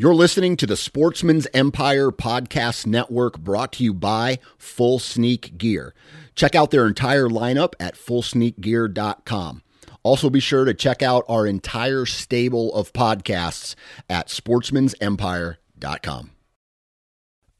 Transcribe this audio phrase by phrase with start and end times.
[0.00, 5.92] You're listening to the Sportsman's Empire Podcast Network brought to you by Full Sneak Gear.
[6.36, 9.62] Check out their entire lineup at fullsneakgear.com.
[10.04, 13.74] Also, be sure to check out our entire stable of podcasts
[14.08, 16.30] at sportsmansempire.com.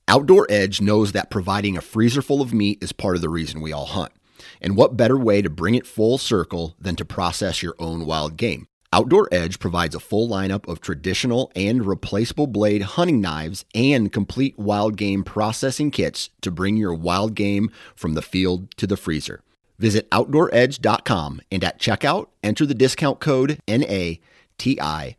[0.06, 3.60] Outdoor Edge knows that providing a freezer full of meat is part of the reason
[3.60, 4.12] we all hunt.
[4.60, 8.36] And what better way to bring it full circle than to process your own wild
[8.36, 8.67] game?
[8.90, 14.58] Outdoor Edge provides a full lineup of traditional and replaceable blade hunting knives and complete
[14.58, 19.42] wild game processing kits to bring your wild game from the field to the freezer.
[19.78, 25.12] Visit OutdoorEdge.com and at checkout, enter the discount code NATION30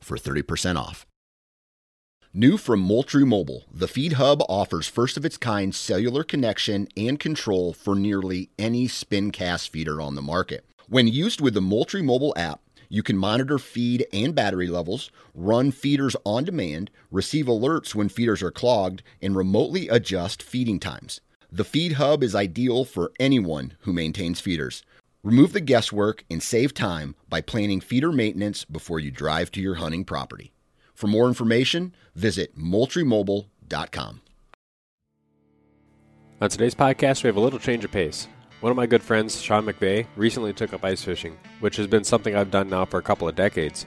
[0.00, 1.06] for 30% off.
[2.32, 7.20] New from Moultrie Mobile, the Feed Hub offers first of its kind cellular connection and
[7.20, 10.64] control for nearly any spin cast feeder on the market.
[10.90, 15.70] When used with the Moultrie mobile app, you can monitor feed and battery levels, run
[15.70, 21.20] feeders on demand, receive alerts when feeders are clogged, and remotely adjust feeding times.
[21.52, 24.82] The Feed Hub is ideal for anyone who maintains feeders.
[25.22, 29.76] Remove the guesswork and save time by planning feeder maintenance before you drive to your
[29.76, 30.50] hunting property.
[30.92, 34.22] For more information, visit moultriemobile.com.
[36.40, 38.26] On today's podcast, we have a little change of pace.
[38.60, 42.04] One of my good friends, Sean McVay, recently took up ice fishing, which has been
[42.04, 43.86] something I've done now for a couple of decades.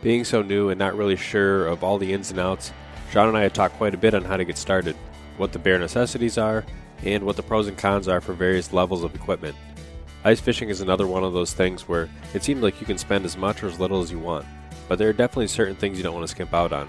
[0.00, 2.72] Being so new and not really sure of all the ins and outs,
[3.10, 4.96] Sean and I had talked quite a bit on how to get started,
[5.36, 6.64] what the bare necessities are,
[7.02, 9.54] and what the pros and cons are for various levels of equipment.
[10.24, 13.26] Ice fishing is another one of those things where it seems like you can spend
[13.26, 14.46] as much or as little as you want,
[14.88, 16.88] but there are definitely certain things you don't want to skimp out on.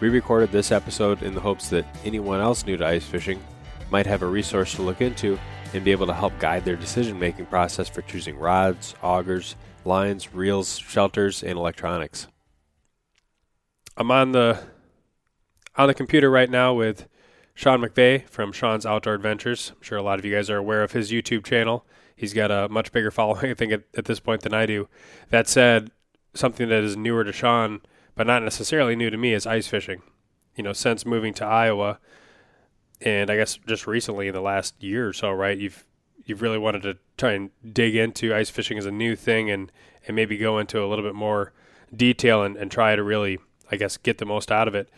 [0.00, 3.42] We recorded this episode in the hopes that anyone else new to ice fishing
[3.90, 5.38] might have a resource to look into
[5.74, 10.34] and be able to help guide their decision making process for choosing rods, augers, lines,
[10.34, 12.28] reels, shelters, and electronics.
[13.96, 14.62] I'm on the
[15.76, 17.08] on the computer right now with
[17.54, 19.72] Sean McVeigh from Sean's Outdoor Adventures.
[19.74, 21.86] I'm sure a lot of you guys are aware of his YouTube channel.
[22.14, 24.88] He's got a much bigger following, I think, at, at this point than I do.
[25.30, 25.90] That said,
[26.34, 27.80] something that is newer to Sean,
[28.14, 30.02] but not necessarily new to me, is ice fishing.
[30.56, 31.98] You know, since moving to Iowa,
[33.04, 35.58] and I guess just recently in the last year or so, right?
[35.58, 35.84] You've
[36.24, 39.70] you've really wanted to try and dig into ice fishing as a new thing and
[40.06, 41.52] and maybe go into a little bit more
[41.94, 43.38] detail and, and try to really,
[43.70, 44.88] I guess, get the most out of it.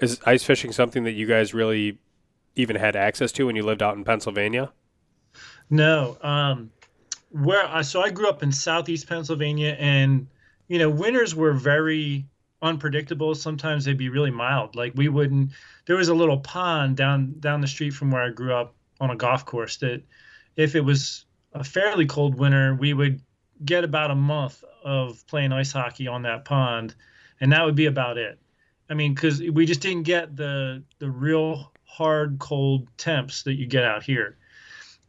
[0.00, 1.98] Is ice fishing something that you guys really
[2.54, 4.72] even had access to when you lived out in Pennsylvania?
[5.70, 6.16] No.
[6.22, 6.70] Um,
[7.30, 10.26] where I so I grew up in southeast Pennsylvania, and
[10.68, 12.24] you know winters were very
[12.66, 13.34] unpredictable.
[13.34, 14.76] Sometimes they'd be really mild.
[14.76, 15.52] Like we wouldn't.
[15.86, 19.10] There was a little pond down down the street from where I grew up on
[19.10, 20.02] a golf course that,
[20.56, 23.20] if it was a fairly cold winter, we would
[23.64, 26.94] get about a month of playing ice hockey on that pond,
[27.40, 28.38] and that would be about it.
[28.88, 33.66] I mean, because we just didn't get the the real hard cold temps that you
[33.66, 34.36] get out here,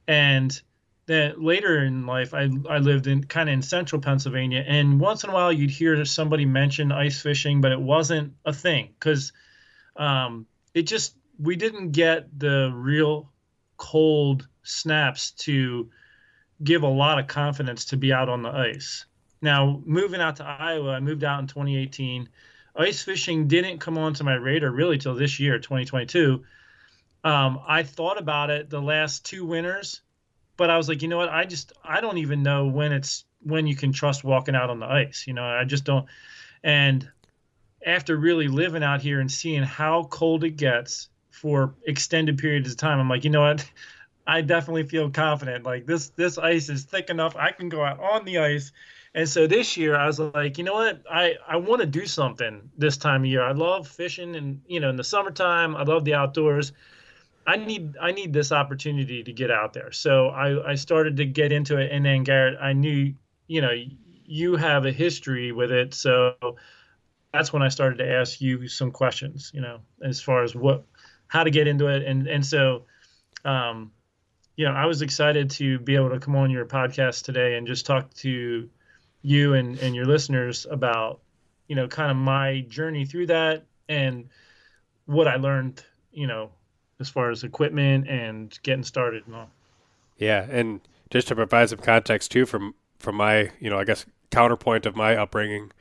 [0.07, 0.61] and
[1.07, 5.23] that later in life I, I lived in kind of in central Pennsylvania and once
[5.23, 9.33] in a while you'd hear somebody mention ice fishing but it wasn't a thing because
[9.95, 13.31] um, it just we didn't get the real
[13.77, 15.89] cold snaps to
[16.63, 19.05] give a lot of confidence to be out on the ice.
[19.41, 22.29] Now moving out to Iowa, I moved out in 2018.
[22.75, 26.43] Ice fishing didn't come onto my radar really till this year, 2022.
[27.23, 30.01] Um, I thought about it the last two winters
[30.57, 31.29] but I was like, you know what?
[31.29, 34.79] I just I don't even know when it's when you can trust walking out on
[34.79, 35.25] the ice.
[35.27, 36.07] You know, I just don't.
[36.63, 37.07] And
[37.85, 42.77] after really living out here and seeing how cold it gets for extended periods of
[42.77, 43.69] time, I'm like, you know what?
[44.27, 45.63] I definitely feel confident.
[45.63, 47.35] Like this this ice is thick enough.
[47.37, 48.73] I can go out on the ice.
[49.13, 51.01] And so this year I was like, you know what?
[51.09, 53.41] I, I want to do something this time of year.
[53.41, 55.75] I love fishing and you know in the summertime.
[55.75, 56.73] I love the outdoors.
[57.47, 59.93] I need I need this opportunity to get out there.
[59.93, 63.13] So I, I started to get into it, and then Garrett, I knew
[63.47, 63.71] you know
[64.25, 66.35] you have a history with it, so
[67.33, 69.51] that's when I started to ask you some questions.
[69.53, 70.85] You know, as far as what
[71.27, 72.83] how to get into it, and and so.
[73.45, 73.91] Um,
[74.57, 77.67] you know, I was excited to be able to come on your podcast today and
[77.67, 78.67] just talk to
[79.21, 81.21] you and, and your listeners about,
[81.67, 84.29] you know, kind of my journey through that and
[85.05, 86.49] what I learned, you know,
[86.99, 89.49] as far as equipment and getting started and all.
[90.17, 94.05] Yeah, and just to provide some context too, from from my you know I guess
[94.31, 95.71] counterpoint of my upbringing,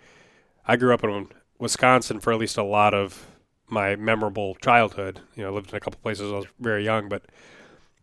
[0.67, 1.29] I grew up in
[1.59, 3.27] Wisconsin for at least a lot of
[3.69, 5.21] my memorable childhood.
[5.35, 7.25] You know, I lived in a couple places I was very young, but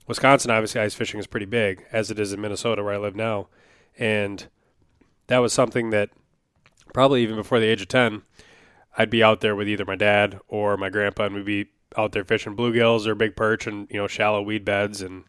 [0.07, 3.15] Wisconsin obviously ice fishing is pretty big, as it is in Minnesota where I live
[3.15, 3.47] now,
[3.97, 4.47] and
[5.27, 6.09] that was something that
[6.93, 8.23] probably even before the age of 10,
[8.97, 11.67] I'd be out there with either my dad or my grandpa, and we'd be
[11.97, 15.23] out there fishing bluegills or big perch and you know shallow weed beds and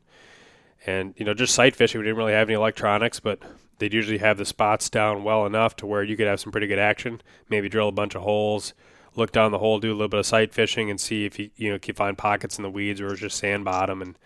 [0.86, 2.00] and you know just sight fishing.
[2.00, 3.40] We didn't really have any electronics, but
[3.78, 6.66] they'd usually have the spots down well enough to where you could have some pretty
[6.66, 7.20] good action.
[7.48, 8.74] Maybe drill a bunch of holes,
[9.16, 11.50] look down the hole, do a little bit of sight fishing, and see if you
[11.56, 14.18] you know can find pockets in the weeds or just sand bottom, and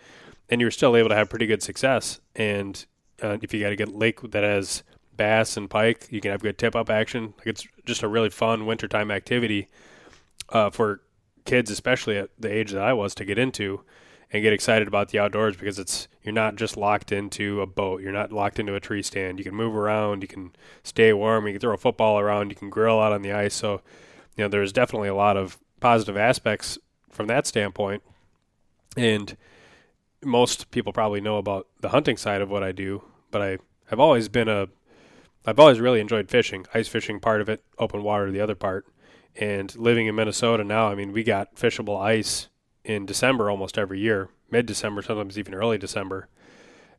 [0.49, 2.19] and you're still able to have pretty good success.
[2.35, 2.85] And
[3.21, 4.83] uh, if you got a lake that has
[5.15, 7.33] bass and pike, you can have good tip up action.
[7.37, 9.67] Like it's just a really fun wintertime activity
[10.49, 11.01] uh, for
[11.49, 13.81] kids, especially at the age that I was, to get into
[14.31, 18.01] and get excited about the outdoors because it's you're not just locked into a boat.
[18.01, 19.39] You're not locked into a tree stand.
[19.39, 20.21] You can move around.
[20.21, 20.51] You can
[20.83, 21.47] stay warm.
[21.47, 22.51] You can throw a football around.
[22.51, 23.55] You can grill out on the ice.
[23.55, 23.81] So,
[24.37, 26.77] you know, there's definitely a lot of positive aspects
[27.09, 28.03] from that standpoint.
[28.95, 29.35] And
[30.23, 33.57] most people probably know about the hunting side of what I do, but I
[33.89, 34.67] have always been a
[35.45, 38.85] I've always really enjoyed fishing, ice fishing part of it, open water the other part.
[39.39, 42.49] And living in Minnesota now, I mean, we got fishable ice
[42.83, 46.27] in December almost every year, mid December, sometimes even early December.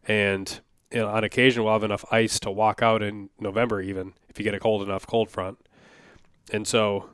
[0.09, 0.61] And
[0.91, 4.39] you know, on occasion, we'll have enough ice to walk out in November, even if
[4.39, 5.59] you get a cold enough cold front.
[6.51, 7.11] And so,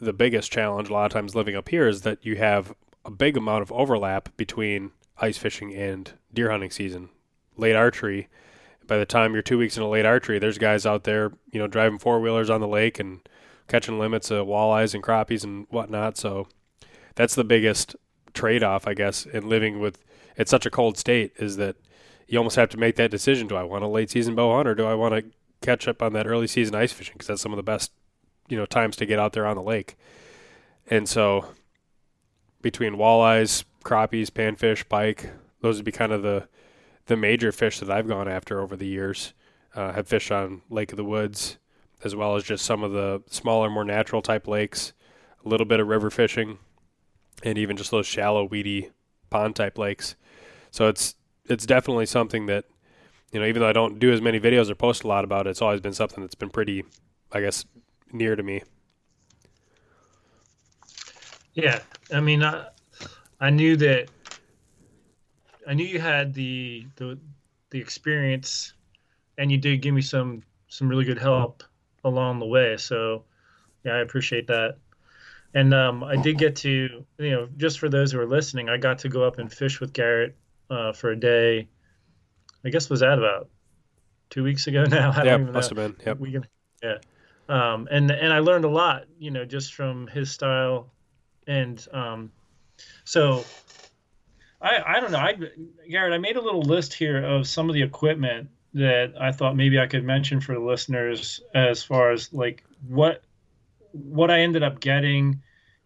[0.00, 2.74] the biggest challenge a lot of times living up here is that you have
[3.06, 7.08] a big amount of overlap between ice fishing and deer hunting season.
[7.56, 8.28] Late archery,
[8.86, 11.66] by the time you're two weeks into late archery, there's guys out there, you know,
[11.66, 13.26] driving four wheelers on the lake and
[13.68, 16.16] catching limits of walleyes and crappies and whatnot.
[16.16, 16.48] So
[17.14, 17.94] that's the biggest
[18.32, 20.04] trade off, I guess, in living with
[20.36, 21.76] it's such a cold state is that
[22.26, 23.48] you almost have to make that decision.
[23.48, 25.30] Do I want a late season bow hunt or do I want to
[25.60, 27.14] catch up on that early season ice fishing?
[27.14, 27.90] Because that's some of the best,
[28.48, 29.96] you know, times to get out there on the lake.
[30.86, 31.46] And so
[32.62, 35.30] between walleyes, crappies, panfish, pike,
[35.60, 36.48] those would be kind of the
[37.06, 39.32] the major fish that I've gone after over the years.
[39.74, 41.58] Uh, have fished on Lake of the Woods,
[42.04, 44.92] as well as just some of the smaller, more natural type lakes,
[45.44, 46.58] a little bit of river fishing,
[47.42, 48.90] and even just those shallow, weedy
[49.30, 50.14] pond type lakes.
[50.70, 51.14] So it's
[51.46, 52.64] it's definitely something that
[53.32, 55.46] you know, even though I don't do as many videos or post a lot about
[55.46, 56.84] it, it's always been something that's been pretty,
[57.32, 57.64] I guess,
[58.12, 58.62] near to me.
[61.54, 61.80] Yeah,
[62.12, 62.68] I mean, I,
[63.40, 64.08] I knew that
[65.66, 67.18] I knew you had the the
[67.70, 68.72] the experience,
[69.36, 71.62] and you did give me some some really good help
[72.04, 72.76] along the way.
[72.76, 73.24] So,
[73.84, 74.76] yeah, I appreciate that.
[75.54, 78.76] And um, I did get to, you know, just for those who are listening, I
[78.76, 80.36] got to go up and fish with Garrett
[80.70, 81.68] uh, for a day.
[82.64, 83.48] I guess was that about
[84.30, 85.12] two weeks ago now.
[85.14, 85.82] I yeah, must know.
[85.82, 86.32] have been.
[86.32, 86.44] Yep.
[86.82, 86.98] Yeah.
[87.48, 90.90] Um, and and I learned a lot, you know, just from his style,
[91.46, 92.30] and um,
[93.04, 93.42] so
[94.60, 95.18] I I don't know.
[95.18, 95.34] I
[95.88, 99.56] Garrett, I made a little list here of some of the equipment that I thought
[99.56, 103.22] maybe I could mention for the listeners as far as like what
[103.92, 105.40] what I ended up getting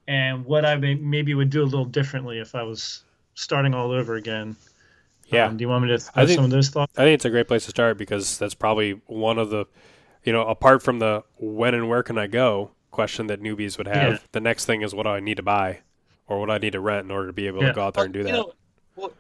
[0.08, 3.92] and what I may, maybe would do a little differently if I was starting all
[3.92, 4.56] over again.
[5.26, 5.46] Yeah.
[5.46, 6.92] Um, do you want me to have some of those thoughts?
[6.98, 9.64] I think it's a great place to start because that's probably one of the,
[10.24, 13.86] you know, apart from the when and where can I go question that newbies would
[13.86, 14.18] have, yeah.
[14.32, 15.80] the next thing is what do I need to buy
[16.26, 17.68] or what do I need to rent in order to be able yeah.
[17.68, 18.32] to go out there and do that.
[18.32, 18.52] Know,
[18.96, 19.12] well,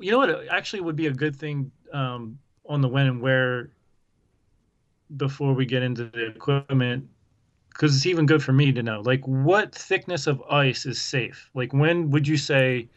[0.00, 3.70] you know what actually would be a good thing um, on the when and where
[5.16, 7.08] before we get into the equipment
[7.70, 11.48] because it's even good for me to know like what thickness of ice is safe?
[11.54, 12.88] Like when would you say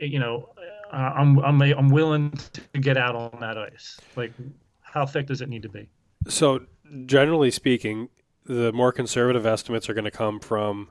[0.00, 0.48] you know
[0.92, 4.00] uh, i'm i'm i'm willing to get out on that ice?
[4.16, 4.32] Like
[4.80, 5.88] how thick does it need to be?
[6.28, 6.66] So
[7.06, 8.08] generally speaking
[8.46, 10.90] the more conservative estimates are going to come from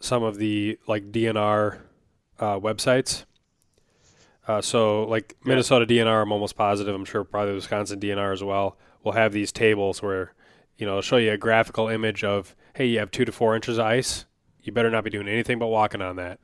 [0.00, 1.80] some of the like dnr
[2.38, 3.24] uh, websites
[4.46, 6.94] uh, so like Minnesota DNR, I'm almost positive.
[6.94, 10.32] I'm sure probably Wisconsin DNR as well will have these tables where
[10.76, 13.56] you know they'll show you a graphical image of hey, you have two to four
[13.56, 14.24] inches of ice.
[14.62, 16.38] You better not be doing anything but walking on that.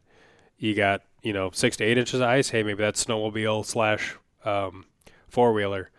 [0.58, 2.50] You got you know six to eight inches of ice.
[2.50, 4.86] Hey, maybe that's snowmobile slash um,
[5.28, 5.90] four wheeler,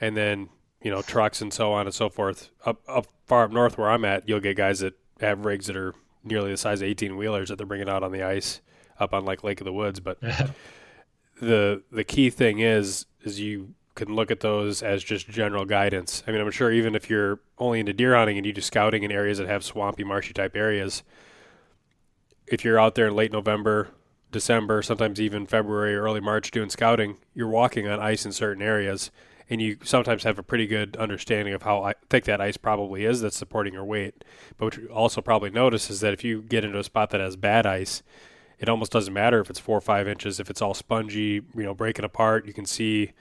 [0.00, 0.48] and then
[0.80, 2.50] you know trucks and so on and so forth.
[2.64, 5.76] Up up far up north where I'm at, you'll get guys that have rigs that
[5.76, 5.94] are
[6.24, 8.60] nearly the size of 18 wheelers that they're bringing out on the ice
[9.00, 10.18] up on like Lake of the Woods, but.
[11.42, 16.22] the the key thing is is you can look at those as just general guidance.
[16.26, 19.02] I mean, I'm sure even if you're only into deer hunting and you do scouting
[19.02, 21.02] in areas that have swampy, marshy type areas,
[22.46, 23.90] if you're out there in late November,
[24.30, 29.10] December, sometimes even February, early March doing scouting, you're walking on ice in certain areas,
[29.50, 33.20] and you sometimes have a pretty good understanding of how thick that ice probably is
[33.20, 34.24] that's supporting your weight.
[34.56, 37.20] But what you also probably notice is that if you get into a spot that
[37.20, 38.02] has bad ice,
[38.62, 40.40] it almost doesn't matter if it's four or five inches.
[40.40, 43.12] If it's all spongy, you know, breaking apart, you can see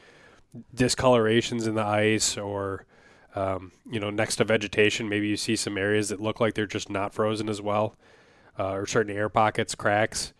[0.74, 2.86] discolorations in the ice or
[3.34, 6.68] Um, you know, next to vegetation, maybe you see some areas that look like they're
[6.68, 7.96] just not frozen as well,
[8.60, 10.34] uh, or certain air pockets, cracks.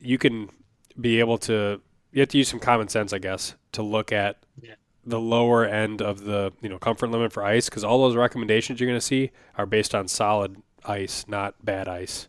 [0.00, 0.50] You can
[1.00, 1.80] be able to.
[2.10, 4.74] You have to use some common sense, I guess, to look at yeah.
[5.06, 8.80] the lower end of the you know comfort limit for ice, because all those recommendations
[8.80, 12.28] you're going to see are based on solid ice, not bad ice,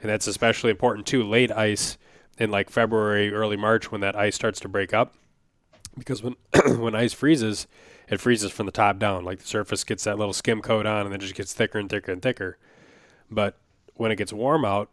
[0.00, 1.22] and that's especially important too.
[1.22, 1.98] Late ice
[2.38, 5.14] in like February, early March, when that ice starts to break up,
[5.96, 6.36] because when
[6.78, 7.66] when ice freezes,
[8.08, 9.24] it freezes from the top down.
[9.24, 11.88] Like the surface gets that little skim coat on, and then just gets thicker and
[11.88, 12.58] thicker and thicker.
[13.30, 13.58] But
[13.94, 14.90] when it gets warm out,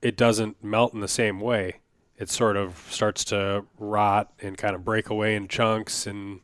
[0.00, 1.80] it doesn't melt in the same way.
[2.18, 6.40] It sort of starts to rot and kind of break away in chunks and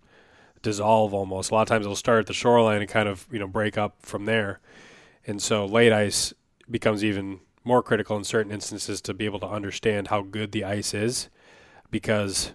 [0.62, 1.50] dissolve almost.
[1.50, 3.79] A lot of times it'll start at the shoreline and kind of you know break
[3.79, 4.61] up from there.
[5.27, 6.33] And so late ice
[6.71, 10.65] becomes even more critical in certain instances to be able to understand how good the
[10.65, 11.29] ice is
[11.91, 12.53] because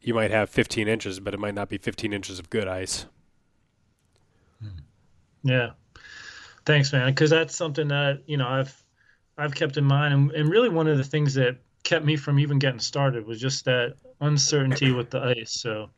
[0.00, 3.06] you might have 15 inches, but it might not be 15 inches of good ice.
[5.42, 5.70] Yeah.
[6.64, 7.08] Thanks, man.
[7.08, 8.84] Because that's something that you know I've
[9.36, 12.38] I've kept in mind, and, and really one of the things that kept me from
[12.38, 15.52] even getting started was just that uncertainty with the ice.
[15.52, 15.90] So,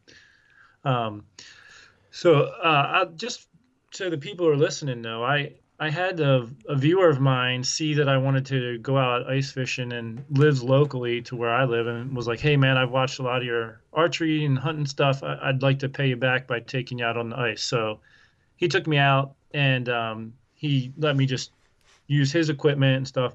[0.85, 1.25] um,
[2.11, 3.49] so uh, I, just
[3.92, 7.64] so the people who are listening know, I I had a, a, viewer of mine
[7.64, 11.64] see that I wanted to go out ice fishing and lives locally to where I
[11.64, 14.84] live and was like, hey, man, I've watched a lot of your archery and hunting
[14.84, 15.22] stuff.
[15.22, 17.62] I, would like to pay you back by taking you out on the ice.
[17.62, 18.00] So
[18.56, 21.52] he took me out and um, he let me just
[22.08, 23.32] use his equipment and stuff.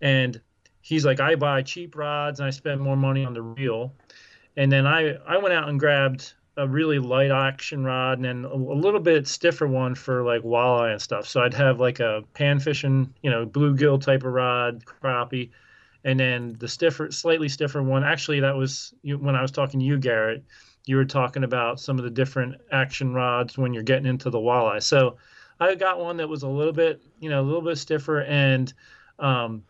[0.00, 0.40] And
[0.80, 3.92] he's like, I buy cheap rods and I spend more money on the reel.
[4.56, 8.44] And then I, I went out and grabbed a really light action rod and then
[8.44, 11.26] a, little bit stiffer one for like walleye and stuff.
[11.26, 15.50] So I'd have like a pan fishing, you know, bluegill type of rod, crappie,
[16.04, 18.04] and then the stiffer, slightly stiffer one.
[18.04, 20.44] Actually, that was when I was talking to you, Garrett.
[20.86, 24.38] You were talking about some of the different action rods when you're getting into the
[24.38, 24.82] walleye.
[24.82, 25.16] So
[25.58, 28.72] I got one that was a little bit, you know, a little bit stiffer, and
[29.18, 29.64] um,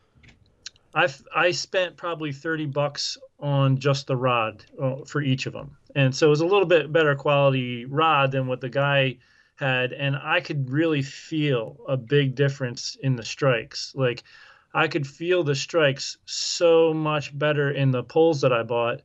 [0.94, 5.76] I I spent probably thirty bucks on just the rod uh, for each of them
[5.94, 9.16] and so it was a little bit better quality rod than what the guy
[9.56, 13.92] had and i could really feel a big difference in the strikes.
[13.94, 14.24] Like
[14.72, 19.02] i could feel the strikes so much better in the poles that i bought.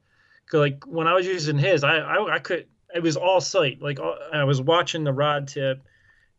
[0.51, 3.81] Like when i was using his i i, I could it was all sight.
[3.81, 3.99] Like
[4.33, 5.83] i was watching the rod tip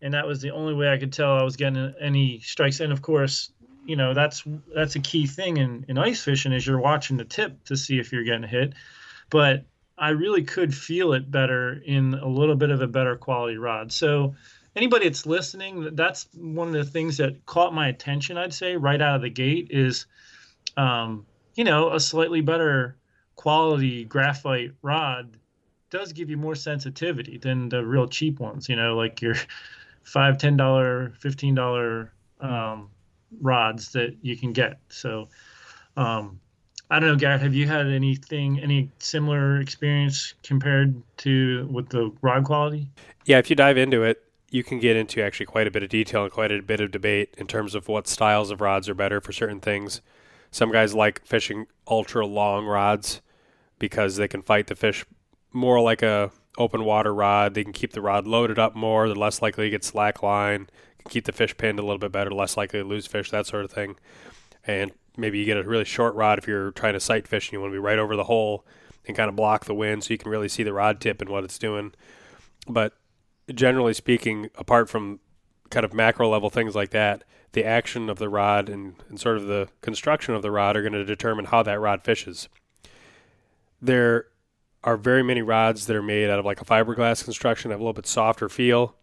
[0.03, 2.81] and that was the only way i could tell i was getting any strikes.
[2.81, 3.53] And of course
[3.91, 4.45] you know that's
[4.75, 7.99] that's a key thing in, in ice fishing is you're watching the tip to see
[7.99, 8.75] if you're getting hit
[9.31, 9.65] but
[10.01, 13.93] I really could feel it better in a little bit of a better quality rod.
[13.93, 14.35] So
[14.75, 18.39] anybody that's listening, that's one of the things that caught my attention.
[18.39, 20.07] I'd say right out of the gate is,
[20.79, 22.97] um, you know, a slightly better
[23.37, 25.37] quality graphite rod
[25.91, 28.71] does give you more sensitivity than the real cheap ones.
[28.71, 29.35] You know, like your
[30.03, 32.89] five, ten dollar, fifteen dollar um,
[33.41, 34.79] rods that you can get.
[34.89, 35.29] So.
[35.97, 36.41] Um,
[36.93, 37.41] I don't know, Garrett.
[37.43, 42.89] Have you had anything, any similar experience compared to with the rod quality?
[43.27, 45.89] Yeah, if you dive into it, you can get into actually quite a bit of
[45.89, 48.95] detail and quite a bit of debate in terms of what styles of rods are
[48.95, 50.01] better for certain things.
[50.51, 53.21] Some guys like fishing ultra long rods
[53.79, 55.05] because they can fight the fish
[55.53, 57.55] more like a open water rod.
[57.55, 59.07] They can keep the rod loaded up more.
[59.07, 60.69] They're less likely to get slack line.
[61.09, 62.31] Keep the fish pinned a little bit better.
[62.31, 63.31] Less likely to lose fish.
[63.31, 63.97] That sort of thing.
[64.67, 67.53] And maybe you get a really short rod if you're trying to sight fish and
[67.55, 68.65] you want to be right over the hole
[69.07, 71.31] and kind of block the wind so you can really see the rod tip and
[71.31, 71.93] what it's doing.
[72.69, 72.95] But
[73.53, 75.21] generally speaking, apart from
[75.71, 79.37] kind of macro level things like that, the action of the rod and, and sort
[79.37, 82.49] of the construction of the rod are going to determine how that rod fishes.
[83.83, 84.27] There
[84.85, 87.83] are very many rods that are made out of like a fiberglass construction, have a
[87.83, 88.95] little bit softer feel,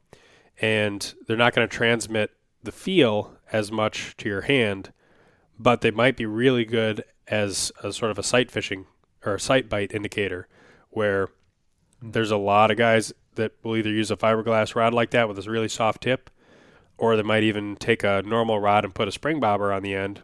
[0.61, 2.31] and they're not going to transmit
[2.63, 4.91] the feel as much to your hand
[5.59, 8.85] but they might be really good as a sort of a sight fishing
[9.25, 10.47] or a sight bite indicator
[10.89, 11.29] where
[12.01, 15.45] there's a lot of guys that will either use a fiberglass rod like that with
[15.45, 16.29] a really soft tip
[16.97, 19.93] or they might even take a normal rod and put a spring bobber on the
[19.93, 20.21] end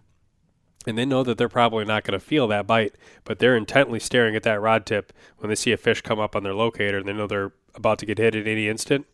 [0.86, 4.00] and they know that they're probably not going to feel that bite but they're intently
[4.00, 6.98] staring at that rod tip when they see a fish come up on their locator
[6.98, 9.06] and they know they're about to get hit at any instant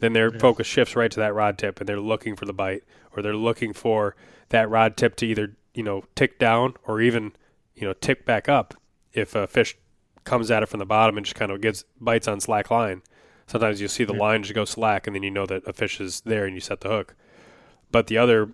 [0.00, 0.38] then their yeah.
[0.38, 3.34] focus shifts right to that rod tip and they're looking for the bite or they're
[3.34, 4.14] looking for
[4.50, 7.32] that rod tip to either you know tick down or even
[7.74, 8.74] you know tick back up
[9.12, 9.76] if a fish
[10.28, 13.02] comes at it from the bottom and just kind of gets bites on slack line.
[13.46, 14.20] Sometimes you'll see the yeah.
[14.20, 16.60] line just go slack, and then you know that a fish is there, and you
[16.60, 17.14] set the hook.
[17.90, 18.50] But the other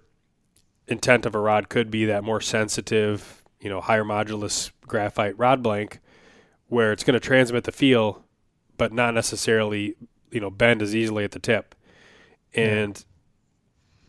[0.86, 5.62] intent of a rod could be that more sensitive, you know, higher modulus graphite rod
[5.62, 5.98] blank,
[6.68, 8.24] where it's going to transmit the feel,
[8.76, 9.96] but not necessarily
[10.34, 11.74] you know bend as easily at the tip,
[12.54, 13.04] and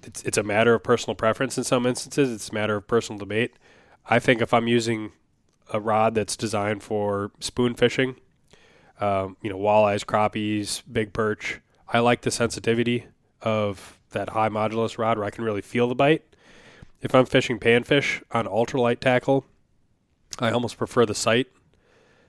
[0.01, 0.07] yeah.
[0.07, 2.33] it's it's a matter of personal preference in some instances.
[2.33, 3.53] It's a matter of personal debate.
[4.07, 5.11] I think if I'm using
[5.71, 8.15] a rod that's designed for spoon fishing,
[8.99, 13.05] um, you know, walleyes, crappies, big perch, I like the sensitivity
[13.41, 16.23] of that high modulus rod where I can really feel the bite.
[17.01, 19.45] If I'm fishing panfish on ultralight tackle,
[20.39, 21.47] I almost prefer the sight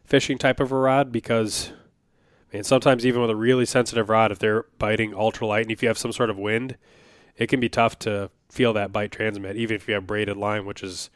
[0.05, 1.73] fishing type of a rod because
[2.53, 5.88] and sometimes even with a really sensitive rod, if they're biting ultralight and if you
[5.88, 6.76] have some sort of wind,
[7.37, 10.65] it can be tough to feel that bite transmit, even if you have braided line,
[10.65, 11.11] which is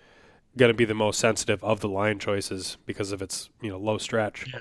[0.56, 3.78] going to be the most sensitive of the line choices because of its you know
[3.78, 4.52] low stretch.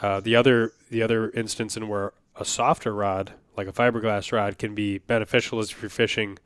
[0.00, 4.58] Uh, the other the other instance in where a softer rod, like a fiberglass rod,
[4.58, 6.38] can be beneficial is if you're fishing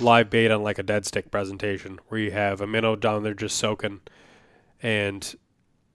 [0.00, 3.34] live bait on like a dead stick presentation, where you have a minnow down there
[3.34, 4.00] just soaking,
[4.82, 5.34] and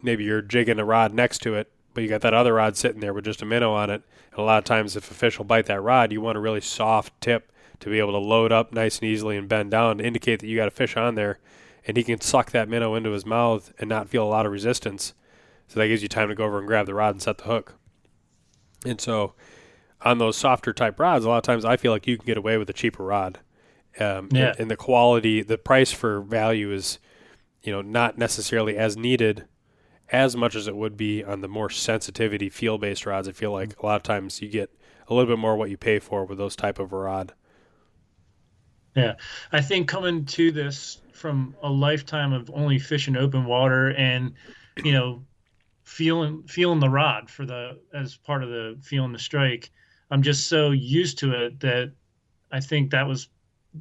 [0.02, 3.00] maybe you're jigging a rod next to it, but you got that other rod sitting
[3.00, 4.04] there with just a minnow on it.
[4.30, 6.40] And a lot of times, if a fish will bite that rod, you want a
[6.40, 9.98] really soft tip to be able to load up nice and easily and bend down
[9.98, 11.40] to indicate that you got a fish on there,
[11.88, 14.52] and he can suck that minnow into his mouth and not feel a lot of
[14.52, 15.16] resistance.
[15.68, 17.46] So that gives you time to go over and grab the rod and set the
[17.46, 17.74] hook.
[18.86, 19.34] And so,
[20.02, 22.38] on those softer type rods, a lot of times I feel like you can get
[22.38, 23.40] away with a cheaper rod.
[24.00, 24.50] Um, yeah.
[24.50, 27.00] and, and the quality, the price for value is,
[27.64, 29.46] you know, not necessarily as needed
[30.10, 33.28] as much as it would be on the more sensitivity feel based rods.
[33.28, 34.72] I feel like a lot of times you get
[35.08, 37.34] a little bit more what you pay for with those type of rod.
[38.96, 39.16] Yeah,
[39.52, 44.34] I think coming to this from a lifetime of only fishing open water and
[44.84, 45.24] you know
[45.84, 49.72] feeling feeling the rod for the as part of the feeling the strike,
[50.10, 51.94] I'm just so used to it that
[52.52, 53.30] I think that was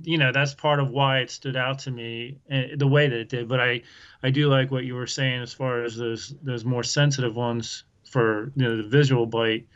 [0.02, 3.18] you know that's part of why it stood out to me eh, the way that
[3.18, 3.48] it did.
[3.48, 3.82] But i
[4.22, 7.84] i do like what you were saying as far as those those more sensitive ones
[8.04, 9.66] for you know the visual bite.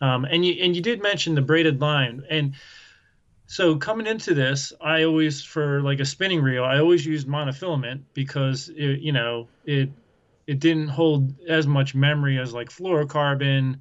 [0.00, 2.24] Um, and you and you did mention the braided line.
[2.30, 2.54] And
[3.46, 8.02] so coming into this i always for like a spinning reel i always used monofilament
[8.12, 9.88] because it, you know it
[10.46, 13.80] it didn't hold as much memory as like fluorocarbon.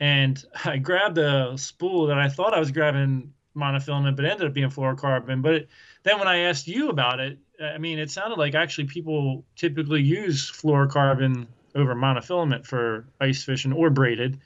[0.00, 4.54] And i grabbed a spool that i thought i was grabbing monofilament, but ended up
[4.54, 5.42] being fluorocarbon.
[5.42, 5.68] But it,
[6.02, 10.02] then when I asked you about it, I mean, it sounded like actually people typically
[10.02, 14.40] use fluorocarbon over monofilament for ice fishing or braided.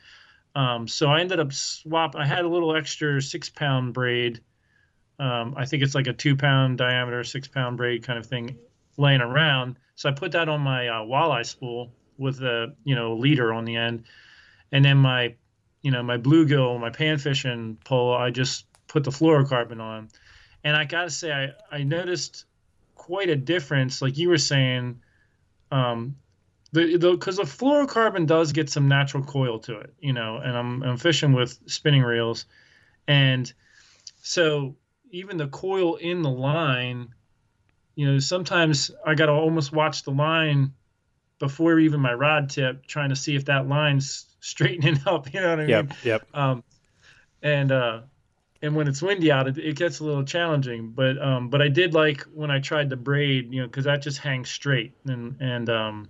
[0.54, 2.16] Um, so I ended up swap.
[2.16, 4.40] I had a little extra six pound braid.
[5.18, 8.58] Um, I think it's like a two pound diameter, six pound braid kind of thing
[8.96, 9.76] laying around.
[9.94, 13.64] So I put that on my uh, walleye spool with a you know leader on
[13.64, 14.04] the end,
[14.72, 15.34] and then my
[15.82, 18.14] you know my bluegill, my pan fishing pole.
[18.14, 20.08] I just put the fluorocarbon on.
[20.64, 22.44] And I got to say, I, I noticed
[22.94, 24.02] quite a difference.
[24.02, 25.00] Like you were saying,
[25.70, 26.16] um,
[26.72, 30.36] the the because the, the, fluorocarbon does get some natural coil to it, you know.
[30.36, 32.44] And I'm I'm fishing with spinning reels,
[33.06, 33.50] and
[34.22, 34.76] so
[35.10, 37.14] even the coil in the line,
[37.94, 40.74] you know, sometimes I got to almost watch the line
[41.38, 45.32] before even my rod tip, trying to see if that line's straightening up.
[45.32, 45.70] You know what I mean?
[45.70, 45.92] Yep.
[46.04, 46.28] Yep.
[46.34, 46.64] Um,
[47.42, 48.00] and uh,
[48.60, 50.90] and when it's windy out, it, it gets a little challenging.
[50.90, 54.02] But um, but I did like when I tried the braid, you know, because that
[54.02, 56.08] just hangs straight and and um,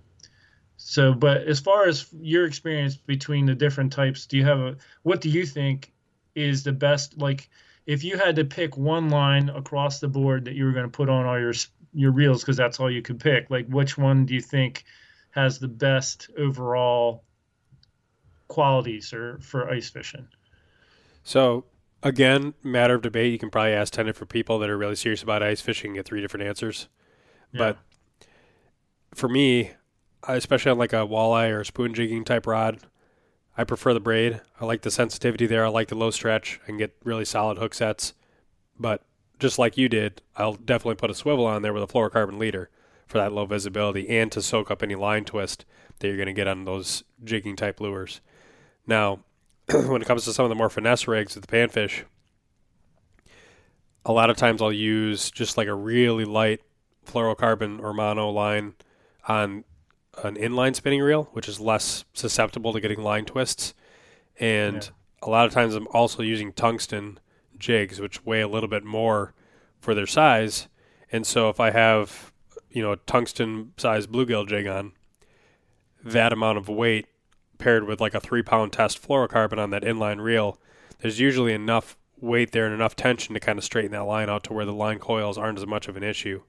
[0.77, 1.13] so.
[1.13, 5.21] But as far as your experience between the different types, do you have a what
[5.21, 5.93] do you think
[6.35, 7.17] is the best?
[7.17, 7.49] Like,
[7.85, 10.91] if you had to pick one line across the board that you were going to
[10.91, 11.53] put on all your
[11.93, 13.49] your reels, because that's all you could pick.
[13.51, 14.85] Like, which one do you think
[15.31, 17.23] has the best overall
[18.47, 20.27] qualities or for ice fishing?
[21.23, 21.65] So
[22.03, 23.31] again, matter of debate.
[23.31, 25.97] You can probably ask ten different people that are really serious about ice fishing and
[25.97, 26.87] get three different answers.
[27.51, 27.59] Yeah.
[27.59, 27.77] But
[29.13, 29.71] for me,
[30.27, 32.79] especially on like a walleye or a spoon jigging type rod,
[33.57, 34.41] I prefer the braid.
[34.59, 35.65] I like the sensitivity there.
[35.65, 36.59] I like the low stretch.
[36.63, 38.13] I can get really solid hook sets.
[38.79, 39.03] But
[39.39, 42.69] just like you did, I'll definitely put a swivel on there with a fluorocarbon leader
[43.07, 45.65] for that low visibility and to soak up any line twist
[45.97, 48.21] that you're going to get on those jigging type lures.
[48.85, 49.19] Now,
[49.87, 52.03] when it comes to some of the more finesse rigs with the panfish,
[54.05, 56.61] a lot of times I'll use just like a really light
[57.05, 58.73] fluorocarbon or mono line
[59.27, 59.63] on
[60.23, 63.75] an inline spinning reel, which is less susceptible to getting line twists.
[64.39, 65.27] And yeah.
[65.27, 67.19] a lot of times I'm also using tungsten
[67.57, 69.33] jigs, which weigh a little bit more
[69.79, 70.67] for their size.
[71.11, 72.31] And so if I have,
[72.71, 74.93] you know, a tungsten size bluegill jig on,
[76.03, 77.07] that amount of weight
[77.59, 80.59] paired with like a three pound test fluorocarbon on that inline reel,
[80.99, 84.43] there's usually enough weight there and enough tension to kind of straighten that line out
[84.45, 86.41] to where the line coils aren't as much of an issue.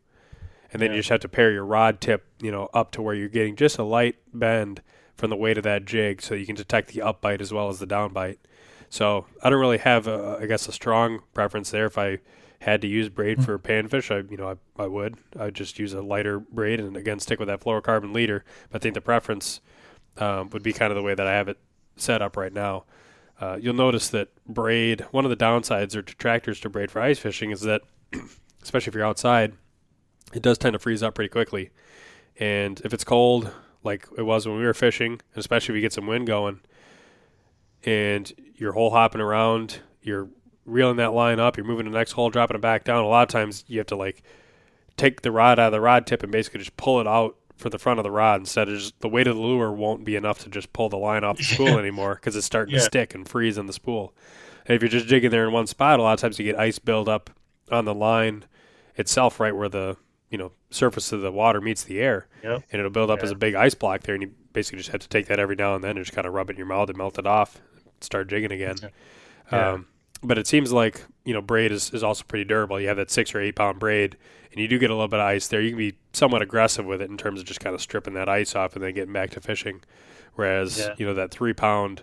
[0.73, 0.97] And then yeah.
[0.97, 3.57] you just have to pair your rod tip, you know, up to where you're getting
[3.57, 4.83] just a light bend
[5.17, 7.69] from the weight of that jig so you can detect the up bite as well
[7.69, 8.39] as the down bite.
[8.89, 11.87] So I don't really have, a, I guess, a strong preference there.
[11.87, 12.19] If I
[12.61, 13.45] had to use braid Hmm.
[13.45, 15.17] for panfish, I you know I, I would.
[15.39, 18.45] I'd just use a lighter braid and again stick with that fluorocarbon leader.
[18.71, 19.61] But I think the preference
[20.21, 21.59] um, would be kind of the way that I have it
[21.97, 22.85] set up right now.
[23.41, 25.07] Uh, you'll notice that braid.
[25.11, 27.83] One of the downsides or detractors to braid for ice fishing is that,
[28.63, 29.55] especially if you're outside,
[30.33, 31.71] it does tend to freeze up pretty quickly.
[32.39, 33.51] And if it's cold,
[33.83, 36.61] like it was when we were fishing, and especially if you get some wind going,
[37.85, 40.29] and you're hole hopping around, you're
[40.67, 43.03] reeling that line up, you're moving the next hole, dropping it back down.
[43.03, 44.23] A lot of times you have to like
[44.97, 47.71] take the rod out of the rod tip and basically just pull it out for
[47.71, 50.17] the front of the rod instead of just the weight of the lure won't be
[50.17, 52.81] enough to just pull the line off the spool anymore because it's starting Yeah.
[52.81, 54.15] to stick and freeze on the spool.
[54.67, 56.59] And if you're just jigging there in one spot, a lot of times you get
[56.59, 57.31] ice build up
[57.71, 58.45] on the line
[58.97, 59.97] itself, right where the
[60.31, 62.63] you know surface of the water meets the air, Yep.
[62.73, 63.25] and it'll build up Yeah.
[63.27, 65.57] as a big ice block there, and you basically just have to take that every
[65.57, 67.27] now and then and just kind of rub it in your mouth and melt it
[67.27, 67.61] off,
[68.01, 68.77] start jigging again.
[69.53, 69.71] Yeah.
[69.73, 69.87] Um,
[70.23, 72.81] but it seems like you know braid is, is also pretty durable.
[72.81, 74.17] You have that six or eight pound braid,
[74.53, 75.61] and you do get a little bit of ice there.
[75.61, 78.29] You can be somewhat aggressive with it in terms of just kind of stripping that
[78.29, 79.81] ice off and then getting back to fishing.
[80.35, 80.95] Whereas Yeah.
[80.99, 82.03] you know that three pound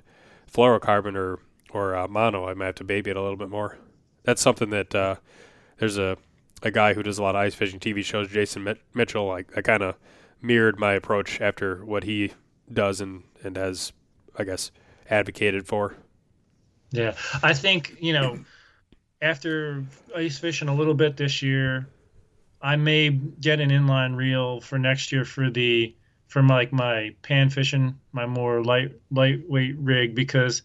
[0.51, 1.39] fluorocarbon or
[1.71, 3.77] or uh, mono, I might have to baby it a little bit more.
[4.23, 5.15] That's something that uh,
[5.77, 6.17] there's a
[6.63, 9.29] a guy who does a lot of ice fishing TV shows, Jason Mit- Mitchell.
[9.31, 9.95] I, I kind of
[10.41, 12.31] mirrored my approach after what he
[12.71, 13.91] does and and has,
[14.37, 14.71] I guess,
[15.09, 15.95] advocated for.
[16.91, 18.39] Yeah, I think you know,
[19.21, 19.83] after
[20.15, 21.87] ice fishing a little bit this year,
[22.61, 25.95] I may get an inline reel for next year for the
[26.27, 30.61] for my, like my pan fishing, my more light lightweight rig because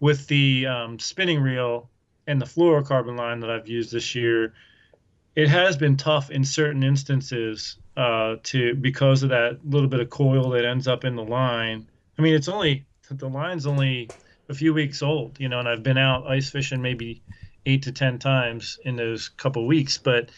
[0.00, 1.88] with the um, spinning reel
[2.26, 4.54] and the fluorocarbon line that I've used this year,
[5.34, 10.10] it has been tough in certain instances uh, to because of that little bit of
[10.10, 11.88] coil that ends up in the line.
[12.18, 14.08] I mean, it's only the line's only
[14.48, 17.22] a few weeks old, you know, and I've been out ice fishing maybe
[17.66, 20.30] eight to ten times in those couple weeks, but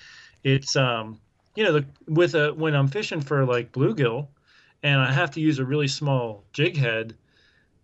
[0.42, 1.20] it's um,
[1.54, 4.28] you know, the, with a when I'm fishing for like bluegill,
[4.82, 7.14] and I have to use a really small jig head,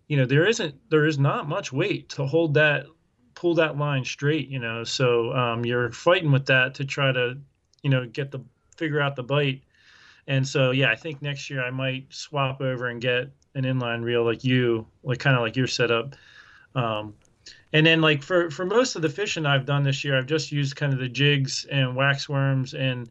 [0.07, 2.87] you know, there isn't there is not much weight to hold that
[3.35, 7.37] pull that line straight, you know, so um, you're fighting with that to try to,
[7.83, 8.43] you know, get the
[8.77, 9.61] figure out the bite.
[10.25, 14.03] And so, yeah, I think next year I might swap over and get an inline
[14.03, 16.15] reel like you, like kind of like your setup.
[16.75, 17.15] Um,
[17.73, 20.51] and then like for for most of the fishing I've done this year, I've just
[20.51, 22.73] used kind of the jigs and wax worms.
[22.73, 23.09] And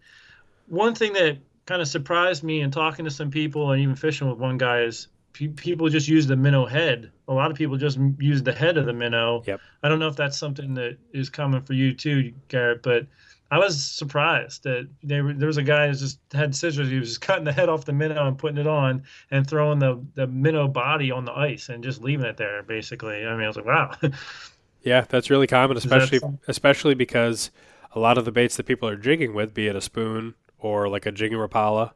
[0.68, 4.28] one thing that kind of surprised me in talking to some people and even fishing
[4.30, 7.10] with one guy is pe- people just use the minnow head.
[7.28, 9.42] A lot of people just use the head of the minnow.
[9.46, 9.60] Yep.
[9.82, 13.06] I don't know if that's something that is common for you too, Garrett, but
[13.50, 16.88] I was surprised that they were, there was a guy who just had scissors.
[16.88, 19.78] He was just cutting the head off the minnow and putting it on and throwing
[19.78, 23.24] the, the minnow body on the ice and just leaving it there, basically.
[23.24, 23.92] I mean, I was like, wow.
[24.82, 27.50] Yeah, that's really common, especially especially because
[27.90, 30.88] a lot of the baits that people are jigging with, be it a spoon or
[30.88, 31.90] like a jigging rapala,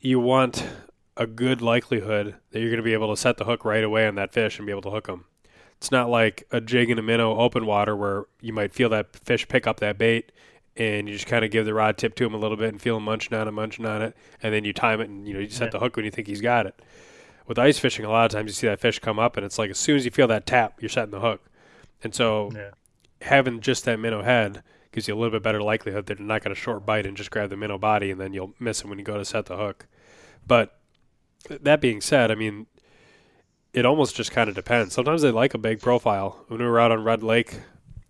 [0.00, 0.66] you want
[1.16, 4.08] a good likelihood that you're going to be able to set the hook right away
[4.08, 5.26] on that fish and be able to hook them.
[5.80, 9.16] It's not like a jig and a minnow open water where you might feel that
[9.16, 10.30] fish pick up that bait
[10.76, 12.80] and you just kind of give the rod tip to him a little bit and
[12.82, 15.32] feel him munching on it, munching on it, and then you time it and you
[15.32, 15.70] know you set Yeah.
[15.70, 16.78] the hook when you think he's got it.
[17.46, 19.58] With ice fishing, a lot of times you see that fish come up and it's
[19.58, 21.40] like as soon as you feel that tap, you're setting the hook.
[22.04, 22.70] And so Yeah.
[23.22, 24.62] having just that minnow head
[24.92, 27.16] gives you a little bit better likelihood that they're not going to short bite and
[27.16, 29.46] just grab the minnow body and then you'll miss them when you go to set
[29.46, 29.86] the hook.
[30.46, 30.78] But
[31.50, 32.66] uh, that being said, I mean,
[33.72, 34.94] it almost just kind of depends.
[34.94, 36.44] Sometimes they like a big profile.
[36.48, 37.60] When we were out on Red Lake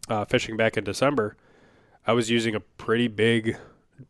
[0.08, 1.36] uh, fishing back in December,
[2.06, 3.56] I was using a pretty big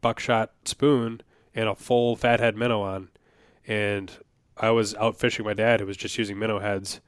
[0.00, 1.22] buckshot spoon
[1.54, 3.08] and a full fathead minnow on,
[3.66, 4.12] and
[4.56, 7.00] I was out fishing my dad who was just using minnow heads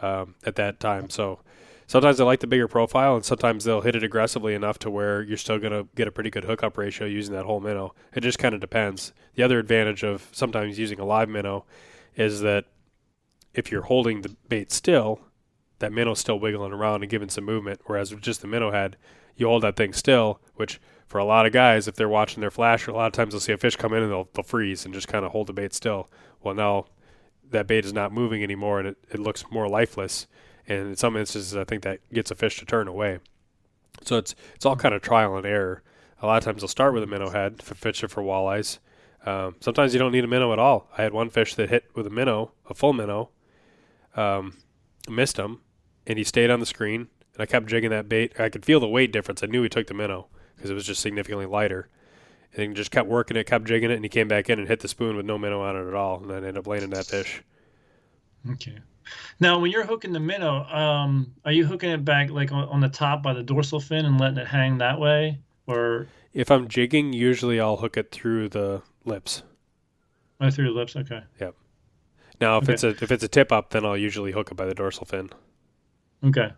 [0.00, 1.10] um, at that time.
[1.10, 1.40] So
[1.86, 5.22] sometimes they like the bigger profile, and sometimes they'll hit it aggressively enough to where
[5.22, 7.94] you're still going to get a pretty good hookup ratio using that whole minnow.
[8.14, 9.12] It just kind of depends.
[9.34, 11.66] The other advantage of sometimes using a live minnow
[12.16, 12.64] is that
[13.54, 15.20] if you're holding the bait still,
[15.78, 17.80] that minnow's still wiggling around and giving some movement.
[17.86, 18.96] Whereas with just the minnow head,
[19.36, 22.50] you hold that thing still, which for a lot of guys, if they're watching their
[22.50, 24.84] flasher, a lot of times they'll see a fish come in and they'll, they'll freeze
[24.84, 26.08] and just kind of hold the bait still.
[26.42, 26.86] Well, now
[27.50, 30.26] that bait is not moving anymore and it, it looks more lifeless.
[30.68, 33.18] And in some instances, I think that gets a fish to turn away.
[34.02, 35.82] So it's it's all kind of trial and error.
[36.22, 38.78] A lot of times they'll start with a minnow head for fishing for walleyes.
[39.26, 40.88] Um, sometimes you don't need a minnow at all.
[40.96, 43.30] I had one fish that hit with a minnow, a full minnow,
[44.16, 44.56] um,
[45.08, 45.60] missed him,
[46.06, 47.08] and he stayed on the screen.
[47.34, 48.38] And I kept jigging that bait.
[48.40, 49.42] I could feel the weight difference.
[49.42, 51.88] I knew he took the minnow because it was just significantly lighter.
[52.56, 54.80] And just kept working it, kept jigging it, and he came back in and hit
[54.80, 56.20] the spoon with no minnow on it at all.
[56.20, 57.42] And I ended up landing that fish.
[58.50, 58.76] Okay.
[59.38, 62.80] Now, when you're hooking the minnow, um, are you hooking it back like on, on
[62.80, 66.68] the top by the dorsal fin and letting it hang that way, or If I'm
[66.68, 69.42] jigging, usually I'll hook it through the lips.
[70.40, 70.96] oh, through the lips?
[70.96, 71.22] Okay.
[72.40, 72.68] Now, if Okay.
[72.68, 75.06] it's a if it's a tip up, then I'll usually hook it by the dorsal
[75.06, 75.30] fin.
[76.24, 76.50] Okay.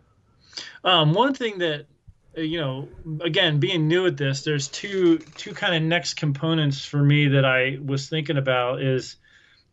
[0.83, 1.87] Um, one thing that
[2.37, 2.89] uh, you know,
[3.21, 7.45] again, being new at this, there's two two kind of next components for me that
[7.45, 9.17] I was thinking about is,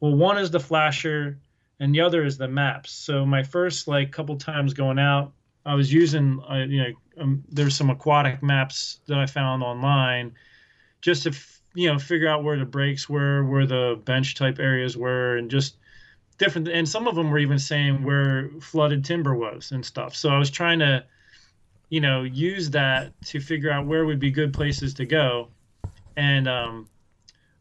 [0.00, 1.40] well, one is the flasher,
[1.80, 2.92] and the other is the maps.
[2.92, 5.34] So my first like couple times going out,
[5.66, 6.92] I was using, uh, you know,
[7.22, 10.34] um, there's some aquatic maps that I found online,
[11.02, 14.58] just to f- you know figure out where the breaks were, where the bench type
[14.58, 15.76] areas were, and just
[16.40, 20.16] different and some of them were even saying where flooded timber was and stuff.
[20.16, 21.04] So i was trying to
[21.90, 25.48] you know use that to figure out where would be good places to go.
[26.16, 26.88] And um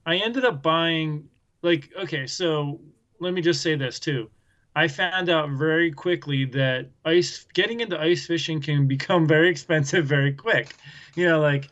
[0.05, 1.27] i ended up buying
[1.61, 2.79] like okay so
[3.19, 4.29] let me just say this too.
[4.75, 10.05] I found out very quickly that ice getting into ice fishing can become very expensive
[10.05, 10.73] very quick.
[11.15, 11.69] You know like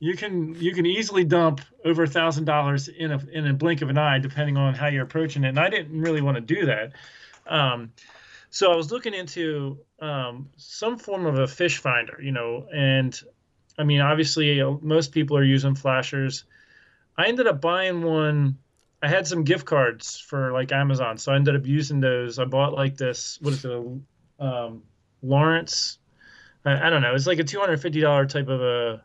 [0.00, 3.82] you can you can easily dump over a thousand dollars in a in a blink
[3.82, 5.48] of an eye, depending on how you're approaching it.
[5.48, 6.92] And I didn't really want to do that.
[7.46, 7.92] Um,
[8.50, 13.18] so I was looking into um, some form of a fish finder, you know, and
[13.78, 16.44] I mean, obviously, most people are using flashers.
[17.16, 18.58] I ended up buying one.
[19.00, 22.38] I had some gift cards for like Amazon, so I ended up using those.
[22.38, 23.38] I bought like this.
[23.40, 23.70] What is it?
[24.40, 24.82] Um,
[25.22, 25.98] Lowrance.
[26.64, 27.14] I, I don't know.
[27.14, 29.04] It's like a two hundred fifty dollar type of a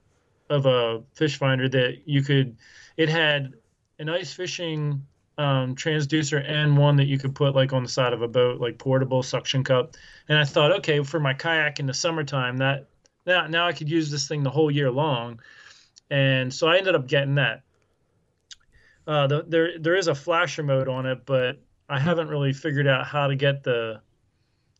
[0.49, 2.57] of a fish finder that you could.
[2.97, 3.53] It had
[3.99, 5.05] an ice fishing
[5.37, 8.61] um, transducer and one that you could put like on the side of a boat,
[8.61, 9.95] like portable suction cup.
[10.29, 12.87] And I thought, okay, for my kayak in the summertime, that
[13.25, 15.39] now now I could use this thing the whole year long.
[16.09, 17.63] And so I ended up getting that.
[19.07, 22.87] Uh, the, there there is a flasher mode on it, but I haven't really figured
[22.87, 24.01] out how to get the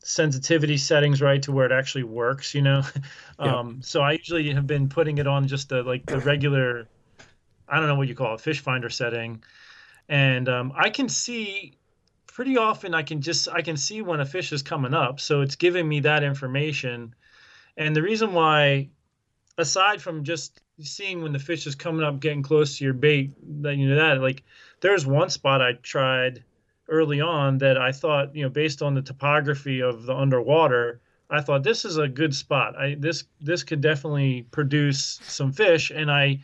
[0.04, 2.54] sensitivity settings right to where it actually works.
[2.54, 2.84] You know,
[3.40, 3.60] Yeah.
[3.60, 6.88] um, so I usually have been putting it on just the like the regular,
[7.68, 9.44] I don't know what you call it, fish finder setting,
[10.08, 11.78] and um, I can see
[12.28, 12.94] pretty often.
[12.94, 15.88] I can just I can see when a fish is coming up, so it's giving
[15.88, 17.16] me that information.
[17.76, 18.90] And the reason why,
[19.58, 23.34] aside from just seeing when the fish is coming up, getting close to your bait,
[23.64, 24.44] that you know that like
[24.82, 26.44] there's one spot I tried
[26.90, 31.42] early on that I thought, you know, based on the topography of the underwater, I
[31.42, 32.78] thought this is a good spot.
[32.78, 36.44] I this this could definitely produce some fish, and I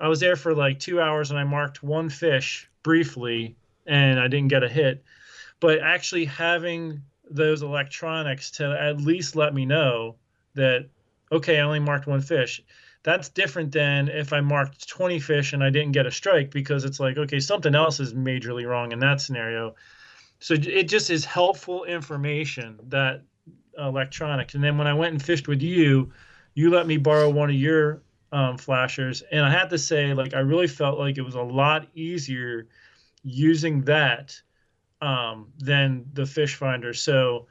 [0.00, 4.28] I was there for like two hours and I marked one fish briefly, and I
[4.28, 5.04] didn't get a hit.
[5.60, 10.16] But actually having those electronics to at least let me know
[10.54, 10.88] that
[11.32, 12.62] okay, I only marked one fish.
[13.04, 16.84] That's different than if I marked 20 fish and I didn't get a strike because
[16.84, 19.76] it's like, okay, something else is majorly wrong in that scenario.
[20.40, 23.22] So it just is helpful information that
[23.78, 24.54] electronics.
[24.54, 26.12] And then when I went and fished with you,
[26.54, 28.02] you let me borrow one of your
[28.34, 31.42] um, flashers, and I had to say, like, I really felt like it was a
[31.42, 32.66] lot easier
[33.22, 34.34] using that
[35.00, 36.92] um, than the fish finder.
[36.92, 37.46] So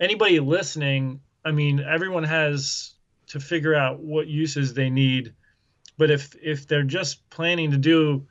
[0.00, 2.94] anybody listening, I mean, everyone has
[3.32, 5.32] to figure out what uses they need.
[5.96, 8.26] But if if they're just planning to do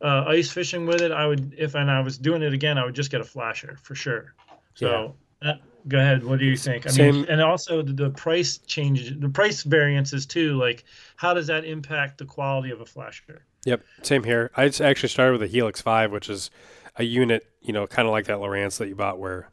[0.00, 2.84] uh, ice fishing with it, I would if and I was doing it again, I
[2.84, 4.34] would just get a flasher for sure.
[4.74, 5.54] So uh,
[5.88, 6.24] go ahead.
[6.24, 6.86] What do you think?
[6.86, 10.56] I Same- mean, and also the, the price changes, the price variances too.
[10.58, 10.84] Like,
[11.16, 13.44] how does that impact the quality of a flasher?
[13.64, 14.50] Yep, same here.
[14.56, 16.50] I actually started with a Helix Five, which is
[16.96, 19.50] a unit, you know, kind of like that Lowrance that you bought, where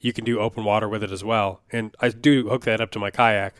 [0.00, 1.60] you can do open water with it as well.
[1.70, 3.54] And I do hook that up to my kayak,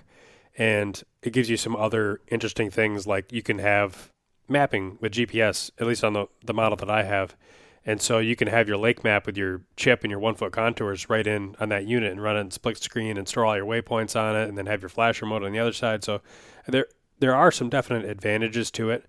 [0.57, 4.11] and it gives you some other interesting things, like you can have
[4.49, 7.37] mapping with GPS, at least on the the model that I have.
[7.85, 10.53] And so you can have your lake map with your chip and your one foot
[10.53, 13.57] contours right in on that unit and run it in split screen and store all
[13.57, 16.05] your waypoints on it and then have your flasher mode on the other side.
[16.05, 16.21] So
[16.69, 16.87] there
[17.19, 19.07] there are some definite advantages to it.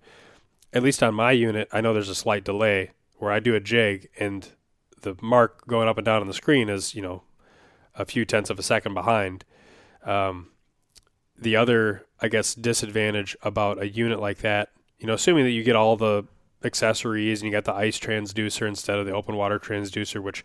[0.72, 3.60] At least on my unit, I know there's a slight delay where I do a
[3.60, 4.48] jig and
[5.02, 7.22] the mark going up and down on the screen is, you know,
[7.94, 9.44] a few tenths of a second behind.
[10.04, 10.48] Um,
[11.38, 15.62] the other, I guess, disadvantage about a unit like that, you know, assuming that you
[15.62, 16.24] get all the
[16.64, 20.44] accessories and you got the ice transducer instead of the open water transducer, which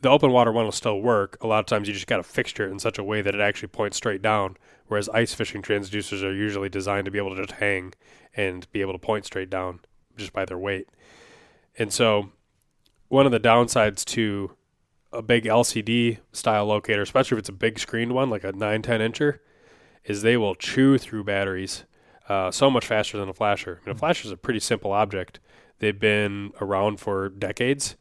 [0.00, 1.36] the open water one will still work.
[1.40, 3.34] A lot of times you just got to fixture it in such a way that
[3.34, 4.56] it actually points straight down,
[4.86, 7.94] whereas ice fishing transducers are usually designed to be able to just hang
[8.36, 9.80] and be able to point straight down
[10.16, 10.88] just by their weight.
[11.78, 12.30] And so,
[13.08, 14.56] one of the downsides to
[15.12, 18.82] a big LCD style locator, especially if it's a big screened one like a 9
[18.82, 19.38] 10 incher,
[20.04, 21.84] is they will chew through batteries
[22.28, 23.80] uh, so much faster than a flasher.
[23.82, 25.40] I mean, a flasher is a pretty simple object.
[25.78, 27.96] They've been around for decades,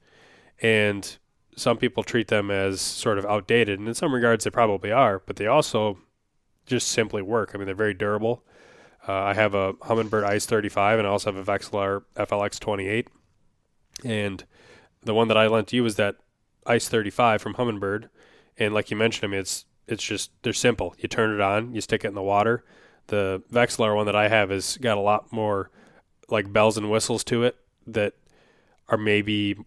[0.61, 1.17] and
[1.55, 5.19] some people treat them as sort of outdated, and in some regards they probably are,
[5.25, 5.99] but they also
[6.65, 7.51] just simply work.
[7.53, 8.43] I mean, they're very durable.
[9.07, 13.07] Uh, I have a Humminbird Ice 35, and I also have a Vexilar FLX 28.
[14.05, 14.43] And
[15.01, 16.15] the one that I lent you was that
[16.65, 18.07] Ice 35 from Humminbird,
[18.57, 20.95] and like you mentioned, I mean, it's it's just they're simple.
[20.97, 22.63] You turn it on, you stick it in the water.
[23.07, 25.69] The Vexilar one that I have has got a lot more
[26.29, 28.13] like bells and whistles to it that
[28.87, 29.57] are maybe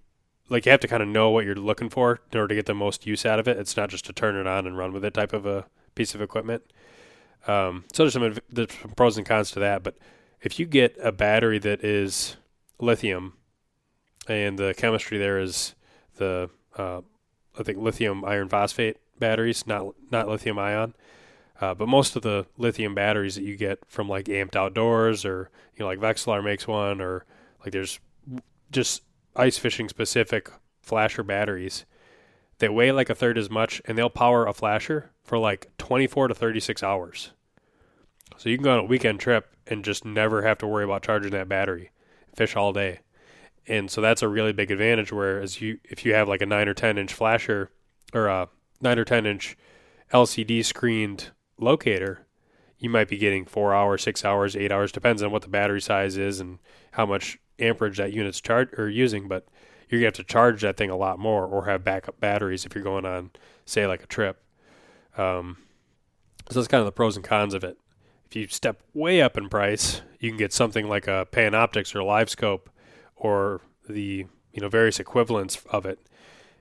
[0.49, 2.67] like you have to kind of know what you're looking for in order to get
[2.67, 3.59] the most use out of it.
[3.59, 6.15] It's not just to turn it on and run with it type of a piece
[6.15, 6.63] of equipment.
[7.47, 9.83] Um, so there's some, there's some pros and cons to that.
[9.83, 9.97] But
[10.41, 12.37] if you get a battery that is
[12.81, 13.35] lithium,
[14.29, 15.75] and the chemistry there is
[16.17, 17.01] the uh,
[17.59, 20.95] I think lithium iron phosphate batteries, not not lithium ion.
[21.61, 25.51] Uh, but most of the lithium batteries that you get from like Amped Outdoors or
[25.75, 27.25] you know like Vexilar makes one or
[27.61, 27.99] like there's
[28.71, 29.03] just
[29.35, 30.51] ice fishing specific
[30.83, 31.85] flasher batteries.
[32.59, 36.29] They weigh like a third as much and they'll power a flasher for like 24
[36.29, 37.33] to 36 hours.
[38.37, 41.03] So you can go on a weekend trip and just never have to worry about
[41.03, 41.91] charging that battery.
[42.35, 43.01] Fish all day.
[43.67, 46.69] And so that's a really big advantage whereas you if you have like a 9
[46.69, 47.71] or 10 inch flasher
[48.13, 48.49] or a
[48.81, 49.57] 9 or 10 inch
[50.13, 52.27] LCD screened locator,
[52.79, 55.81] you might be getting 4 hours, 6 hours, 8 hours depends on what the battery
[55.81, 56.59] size is and
[56.93, 59.47] how much amperage that unit's charge or using, but
[59.89, 62.75] you're gonna have to charge that thing a lot more or have backup batteries if
[62.75, 63.31] you're going on,
[63.65, 64.43] say, like a trip.
[65.17, 65.59] Um,
[66.51, 67.79] so that's kind of the pros and cons of it.
[68.27, 72.01] If you step way up in price, you can get something like a Panoptix or
[72.01, 72.67] LiveScope
[73.15, 76.01] or the you know various equivalents of it.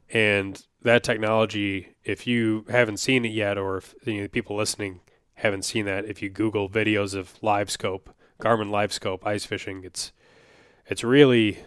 [0.10, 5.02] And that technology, if you haven't seen it yet, or if you know, people listening
[5.36, 8.08] haven't seen that, if you Google videos of LiveScope,
[8.40, 10.12] Garmin LiveScope ice fishing, it's
[10.88, 11.60] it's really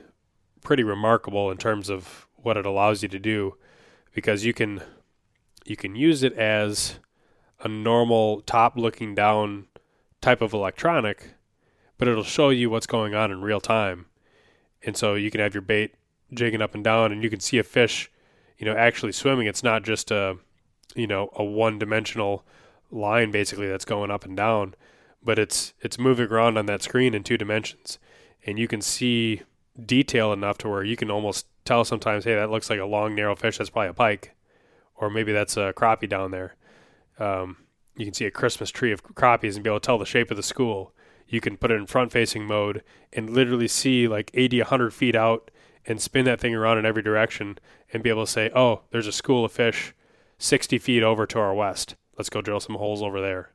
[0.62, 3.56] pretty remarkable in terms of what it allows you to do
[4.14, 4.80] because you can
[5.64, 6.98] you can use it as
[7.60, 9.66] a normal top looking down
[10.20, 11.34] type of electronic
[11.98, 14.06] but it'll show you what's going on in real time.
[14.82, 15.94] And so you can have your bait
[16.32, 18.10] jigging up and down and you can see a fish
[18.58, 20.36] you know actually swimming it's not just a
[20.94, 22.44] you know a one dimensional
[22.90, 24.74] line basically that's going up and down
[25.22, 27.98] but it's it's moving around on that screen in two dimensions
[28.46, 29.42] and you can see
[29.84, 33.14] detail enough to where you can almost tell sometimes, hey, that looks like a long,
[33.14, 33.58] narrow fish.
[33.58, 34.34] That's probably a pike,
[34.96, 36.56] or maybe that's a crappie down there.
[37.18, 37.58] Um,
[37.96, 40.30] you can see a Christmas tree of crappies and be able to tell the shape
[40.30, 40.92] of the school.
[41.26, 45.14] You can put it in front facing mode and literally see like 80, 100 feet
[45.14, 45.50] out
[45.84, 47.58] and spin that thing around in every direction
[47.92, 49.94] and be able to say, oh, there's a school of fish
[50.38, 51.96] 60 feet over to our west.
[52.16, 53.52] Let's go drill some holes over there.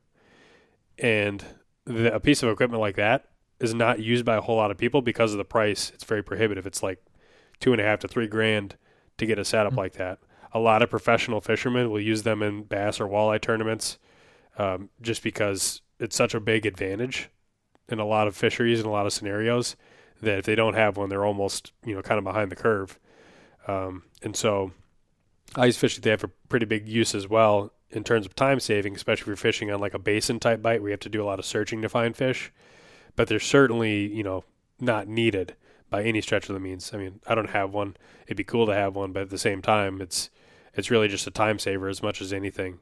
[0.98, 1.44] And
[1.84, 3.28] the, a piece of equipment like that
[3.60, 5.90] is not used by a whole lot of people because of the price.
[5.94, 6.66] It's very prohibitive.
[6.66, 7.02] It's like
[7.60, 8.76] two and a half to three grand
[9.18, 9.80] to get a setup mm-hmm.
[9.80, 10.18] like that.
[10.52, 13.98] A lot of professional fishermen will use them in bass or walleye tournaments
[14.58, 17.30] um, just because it's such a big advantage
[17.88, 19.76] in a lot of fisheries and a lot of scenarios
[20.22, 22.98] that if they don't have one, they're almost you know kind of behind the curve.
[23.66, 24.72] Um, and so,
[25.56, 28.94] ice fishing they have a pretty big use as well in terms of time saving,
[28.94, 31.22] especially if you're fishing on like a basin type bite where you have to do
[31.22, 32.52] a lot of searching to find fish
[33.16, 34.44] but they're certainly you know
[34.80, 35.54] not needed
[35.90, 36.92] by any stretch of the means.
[36.92, 37.96] I mean, I don't have one.
[38.26, 40.30] It'd be cool to have one, but at the same time, it's
[40.74, 42.80] it's really just a time saver as much as anything.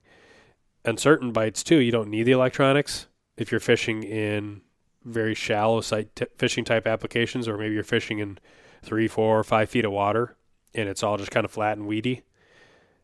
[0.85, 4.63] And certain bites too, you don't need the electronics if you're fishing in
[5.05, 8.39] very shallow site t- fishing type applications, or maybe you're fishing in
[8.83, 10.37] three, four, five feet of water,
[10.75, 12.23] and it's all just kind of flat and weedy.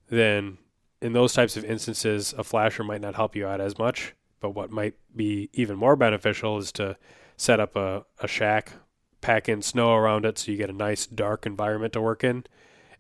[0.09, 0.59] Then,
[1.01, 4.15] in those types of instances, a flasher might not help you out as much.
[4.41, 6.97] But what might be even more beneficial is to
[7.37, 8.73] set up a, a shack,
[9.21, 12.45] pack in snow around it so you get a nice dark environment to work in,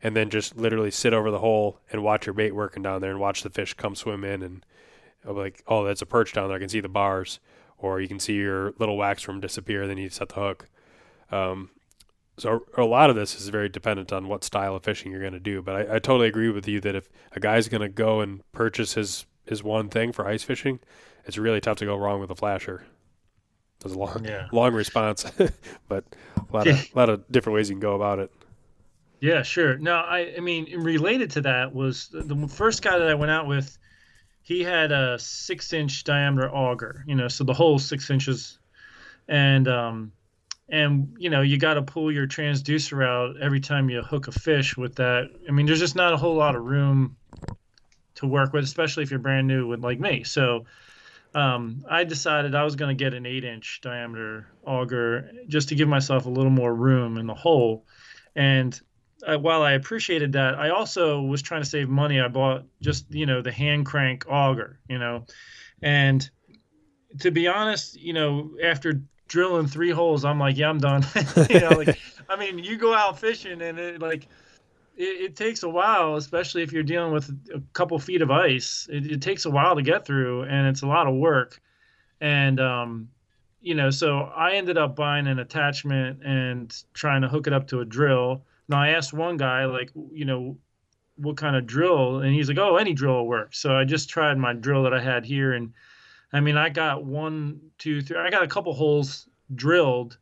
[0.02, 3.10] and then just literally sit over the hole and watch your bait working down there
[3.10, 4.64] and watch the fish come swim in and
[5.24, 6.56] like, oh, that's a perch down there.
[6.56, 7.40] I can see the bars.
[7.80, 10.68] Or you can see your little wax worm disappear, then you set the hook.
[11.30, 11.70] Um,
[12.38, 15.32] so a lot of this is very dependent on what style of fishing you're going
[15.32, 15.62] to do.
[15.62, 18.42] But I, I, totally agree with you that if a guy's going to go and
[18.52, 20.78] purchase his his one thing for ice fishing,
[21.24, 22.84] it's really tough to go wrong with a flasher.
[23.84, 24.48] It's a long, yeah.
[24.52, 25.24] long response,
[25.88, 26.04] but
[26.36, 28.30] a lot of a lot of different ways you can go about it.
[29.20, 29.76] Yeah, sure.
[29.78, 33.30] No, I I mean related to that was the, the first guy that I went
[33.30, 33.76] out with.
[34.42, 38.58] He had a six inch diameter auger, you know, so the whole six inches,
[39.28, 40.12] and um,
[40.68, 44.32] and you know you got to pull your transducer out every time you hook a
[44.32, 45.30] fish with that.
[45.48, 47.16] I mean, there's just not a whole lot of room
[48.16, 50.24] to work with, especially if you're brand new with like me.
[50.24, 50.66] So
[51.34, 55.74] um, I decided I was going to get an eight inch diameter auger just to
[55.74, 57.84] give myself a little more room in the hole.
[58.34, 58.78] And
[59.26, 62.20] uh, while I appreciated that, I also was trying to save money.
[62.20, 65.24] I bought just you know the hand crank auger, you know,
[65.82, 66.28] and
[67.20, 71.04] to be honest, you know, after drilling three holes, I'm like, yeah, I'm done.
[71.50, 71.98] you know, like
[72.28, 74.26] I mean, you go out fishing and it like
[74.96, 78.88] it, it, takes a while, especially if you're dealing with a couple feet of ice.
[78.90, 81.60] It, it, takes a while to get through, and it's a lot of work.
[82.20, 83.08] And um,
[83.60, 87.68] you know, so I ended up buying an attachment and trying to hook it up
[87.68, 88.44] to a drill.
[88.68, 90.56] Now I asked one guy, like, you know,
[91.16, 93.54] what kind of drill, and he's like, oh, any drill will work.
[93.54, 95.72] So I just tried my drill that I had here, and
[96.32, 100.18] I mean, I got one, two, three, I got a couple holes drilled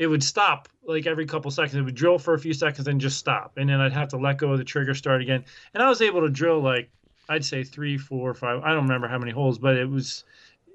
[0.00, 1.74] it would stop like every couple seconds.
[1.74, 4.16] It would drill for a few seconds and just stop, and then I'd have to
[4.16, 5.44] let go of the trigger, start again.
[5.74, 6.90] And I was able to drill like
[7.28, 8.62] I'd say three, four, five.
[8.64, 10.24] I don't remember how many holes, but it was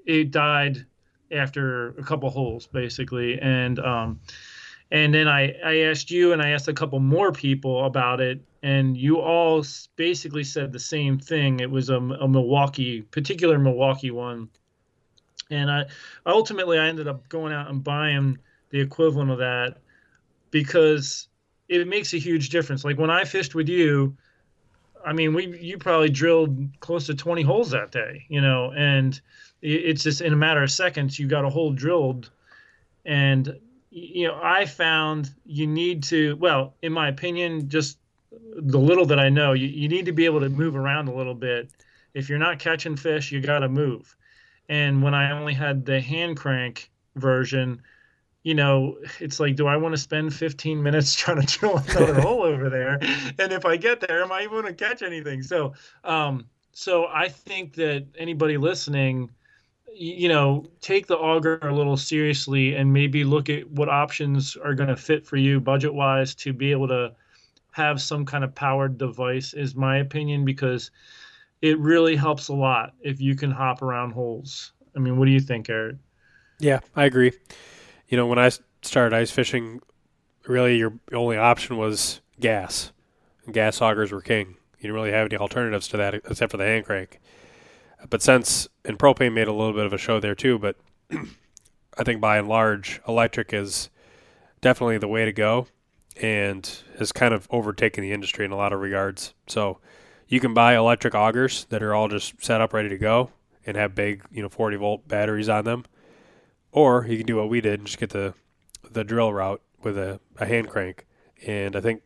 [0.06, 0.86] it died
[1.32, 4.20] after a couple holes basically, and um,
[4.90, 8.40] and then I I asked you and I asked a couple more people about it,
[8.62, 9.64] and you all
[9.96, 11.60] basically said the same thing.
[11.60, 14.48] It was a, a Milwaukee, particular Milwaukee one,
[15.50, 15.86] and I
[16.24, 18.38] ultimately I ended up going out and buying
[18.70, 19.78] the equivalent of that
[20.50, 21.28] because
[21.68, 22.84] it makes a huge difference.
[22.84, 24.16] Like when I fished with you,
[25.04, 29.20] I mean, we you probably drilled close to 20 holes that day, you know, and
[29.62, 32.30] it's just in a matter of seconds you got a hole drilled
[33.04, 33.58] and
[33.96, 37.98] you know, I found you need to well, in my opinion, just
[38.30, 41.14] the little that I know, you, you need to be able to move around a
[41.14, 41.70] little bit.
[42.12, 44.14] If you're not catching fish, you got to move.
[44.68, 47.80] And when I only had the hand crank version,
[48.42, 52.20] you know, it's like, do I want to spend 15 minutes trying to drill another
[52.20, 52.98] hole over there?
[53.38, 55.42] And if I get there, am I even going to catch anything?
[55.42, 55.72] So,
[56.04, 59.30] um, so I think that anybody listening,
[59.98, 64.74] you know, take the auger a little seriously and maybe look at what options are
[64.74, 67.12] going to fit for you budget wise to be able to
[67.72, 70.90] have some kind of powered device, is my opinion, because
[71.62, 74.72] it really helps a lot if you can hop around holes.
[74.94, 75.96] I mean, what do you think, Eric?
[76.58, 77.32] Yeah, I agree
[78.08, 78.50] you know, when I
[78.82, 79.80] started ice fishing,
[80.46, 82.92] really your only option was gas.
[83.50, 84.56] Gas augers were king.
[84.78, 87.20] You didn't really have any alternatives to that except for the hand crank.
[88.08, 90.76] But since and propane made a little bit of a show there too, but
[91.98, 93.90] I think by and large, electric is
[94.60, 95.66] definitely the way to go
[96.20, 99.34] and has kind of overtaken the industry in a lot of regards.
[99.46, 99.78] So
[100.28, 103.30] you can buy electric augers that are all just set up ready to go
[103.64, 105.84] and have big, you know, 40 volt batteries on them.
[106.72, 108.34] Or you can do what we did and just get the
[108.90, 111.06] the drill route with a, a hand crank.
[111.46, 112.02] And I think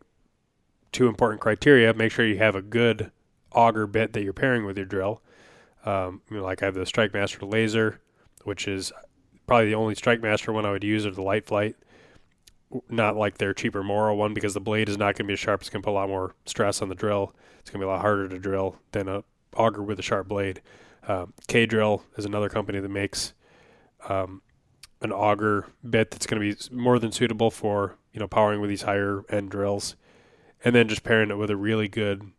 [0.92, 3.10] two important criteria: make sure you have a good
[3.52, 5.22] auger bit that you're pairing with your drill.
[5.84, 7.98] Um, you know, like I have the Strike Master Lazer,
[8.44, 8.92] which is
[9.46, 11.76] probably the only Strike Master one I would use, or the Lite-Flite.
[12.88, 15.40] Not like their cheaper Mora one because the blade is not going to be as
[15.40, 15.60] sharp.
[15.60, 17.34] It's going to put a lot more stress on the drill.
[17.58, 19.24] It's going to be a lot harder to drill than a
[19.56, 20.62] auger with a sharp blade.
[21.08, 23.32] Um, K Drill is another company that makes
[24.08, 24.42] um,
[25.00, 28.70] an auger bit that's going to be more than suitable for you know powering with
[28.70, 29.96] these higher end drills,
[30.64, 32.30] and then just pairing it with a really good,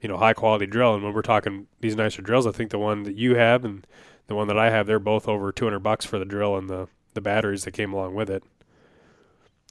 [0.00, 0.94] you know, high quality drill.
[0.94, 3.86] And when we're talking these nicer drills, I think the one that you have and
[4.26, 6.88] the one that I have, they're both over 200 bucks for the drill and the
[7.14, 8.44] the batteries that came along with it.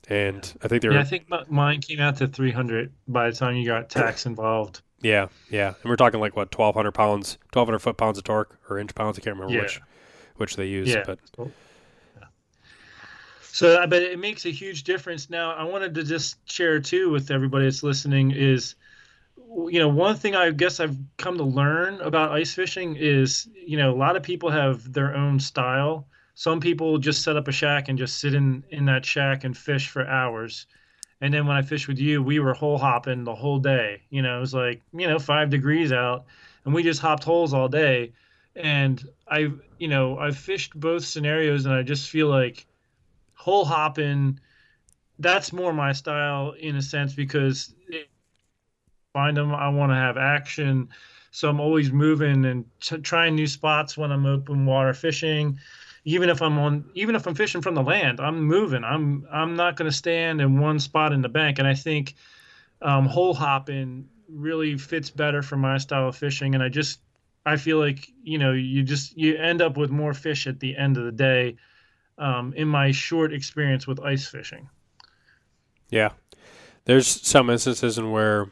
[0.09, 0.65] And yeah.
[0.65, 0.93] I think they're.
[0.93, 4.81] Yeah, I think mine came out to 300 by the time you got tax involved.
[5.01, 8.77] Yeah, yeah, and we're talking like what 1,200 pounds, 1,200 foot pounds of torque or
[8.77, 9.17] inch pounds.
[9.17, 9.61] I can't remember yeah.
[9.61, 9.81] which
[10.35, 11.03] which they use, yeah.
[11.05, 11.51] but oh.
[13.43, 15.29] so, but it makes a huge difference.
[15.29, 18.75] Now, I wanted to just share too with everybody that's listening is,
[19.55, 23.77] you know, one thing I guess I've come to learn about ice fishing is, you
[23.77, 26.07] know, a lot of people have their own style.
[26.35, 29.57] Some people just set up a shack and just sit in in that shack and
[29.57, 30.67] fish for hours.
[31.21, 34.03] And then when I fished with you, we were hole hopping the whole day.
[34.09, 36.25] You know, it was like, you know, five degrees out,
[36.63, 38.13] and we just hopped holes all day.
[38.55, 42.65] And I, you know, I've fished both scenarios, and I just feel like
[43.33, 44.39] hole hopping
[45.19, 47.73] that's more my style in a sense because
[49.13, 50.89] find them i want to have action.
[51.31, 55.59] So i'm always moving and t- trying new spots when i'm open water fishing.
[56.05, 58.83] Even if i'm on even if i'm fishing from the land i'm moving.
[58.83, 61.59] I'm i'm not going to stand in one spot in the bank.
[61.59, 62.15] And i think
[62.81, 66.53] um, hole hopping really fits better for my style of fishing.
[66.53, 66.99] And i just
[67.45, 70.77] i feel like you know you just you end up with more fish at the
[70.77, 71.55] end of the day
[72.19, 74.69] um, in my short experience with ice fishing.
[75.89, 76.11] Yeah,
[76.85, 78.51] there's some instances in where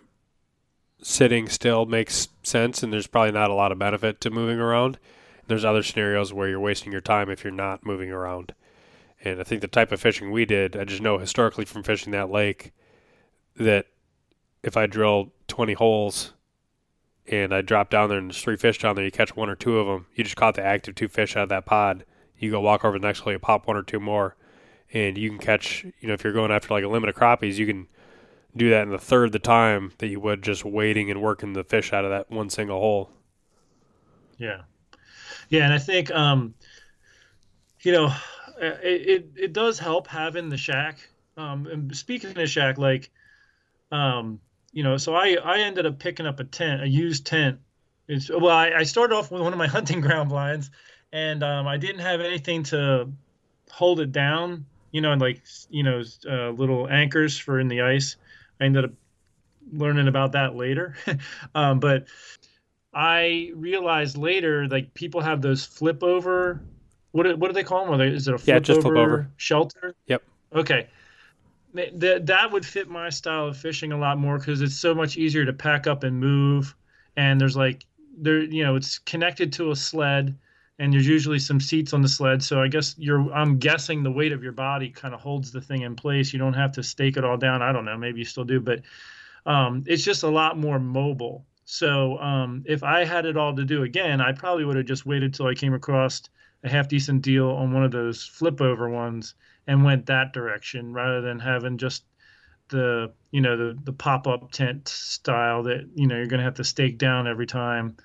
[1.02, 4.98] sitting still makes sense, and there's probably not a lot of benefit to moving around.
[5.48, 8.54] There's other scenarios where you're wasting your time if you're not moving around.
[9.24, 12.12] And I think the type of fishing we did, I just know historically from fishing
[12.12, 12.72] that lake
[13.56, 13.88] that
[14.64, 16.34] if I drill 20 holes
[17.28, 19.56] and I drop down there and there's three fish down there, you catch one or
[19.56, 20.06] two of them.
[20.16, 22.06] You just caught the active two fish out of that pod.
[22.38, 24.36] You go walk over the next hole, you pop one or two more,
[24.93, 25.84] and you can catch.
[26.00, 27.88] You know, if you're going after like a limit of crappies, you can
[28.56, 31.64] do that in the third the time that you would just waiting and working the
[31.64, 33.12] fish out of that one single hole.
[34.38, 34.62] Yeah,
[35.50, 36.54] yeah, and I think um,
[37.82, 38.14] you know,
[38.60, 40.98] it it, it does help having the shack.
[41.38, 43.12] Um, and speaking of shack, like,
[43.91, 44.39] um,
[44.72, 47.60] you know, so I I ended up picking up a tent, a used tent.
[48.08, 50.72] It's well, I, I started off with one of my hunting ground blinds,
[51.12, 53.10] and um, I didn't have anything to
[53.72, 54.66] hold it down.
[54.91, 58.16] You know, and like you know, uh, little anchors for in the ice.
[58.60, 58.91] I ended up
[59.72, 60.95] learning about that later,
[61.55, 62.08] um, but
[62.93, 66.62] I realized later like people have those flip over.
[67.12, 67.97] What do, what do they call them?
[67.97, 69.28] They, is it a flip, Yeah, just over flip over.
[69.38, 69.95] shelter?
[70.08, 70.24] Yep.
[70.55, 70.88] Okay.
[71.74, 75.18] That that would fit my style of fishing a lot more because it's so much
[75.18, 76.74] easier to pack up and move,
[77.16, 77.86] and there's like
[78.18, 80.36] there you know it's connected to a sled,
[80.80, 82.43] and there's usually some seats on the sled.
[82.43, 85.61] So I guess you're I'm guessing the weight of your body kind of holds the
[85.61, 86.34] thing in place.
[86.34, 87.61] You don't have to stake it all down.
[87.61, 88.82] I don't know, maybe you still do, but
[89.45, 91.45] um, it's just a lot more mobile.
[91.65, 95.05] So um, if I had it all to do again, I probably would have just
[95.05, 96.21] waited till I came across
[96.63, 99.36] a half decent deal on one of those flip over ones
[99.67, 102.03] and went that direction rather than having just
[102.69, 106.43] the you know the the pop up tent style that you know you're going to
[106.43, 107.95] have to stake down every time.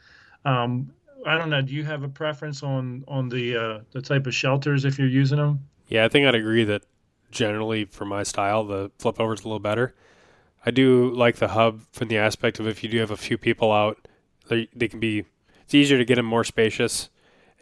[0.45, 0.93] Um,
[1.25, 1.63] I don't know.
[1.63, 5.09] Do you have a preference on on the uh, the type of shelters if you're
[5.09, 5.61] using them?
[5.89, 6.83] Yeah, I think I'd agree that
[7.31, 9.95] generally for my style, the flip over is a little better.
[10.65, 13.37] I do like the hub from the aspect of if you do have a few
[13.37, 14.07] people out,
[14.49, 15.25] they, they can be.
[15.63, 17.11] It's easier to get them more spacious,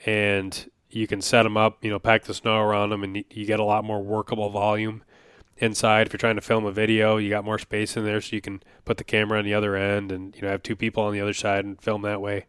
[0.05, 1.83] and you can set them up.
[1.85, 4.51] You know, pack the snow around them, and you, you get a lot more workable
[4.51, 5.03] volume
[5.59, 6.07] inside.
[6.07, 8.43] If you're trying to film a video, you got more space in there, so you
[8.43, 11.13] can put the camera on the other end, and you know have two people on
[11.13, 12.47] the other side and film that way.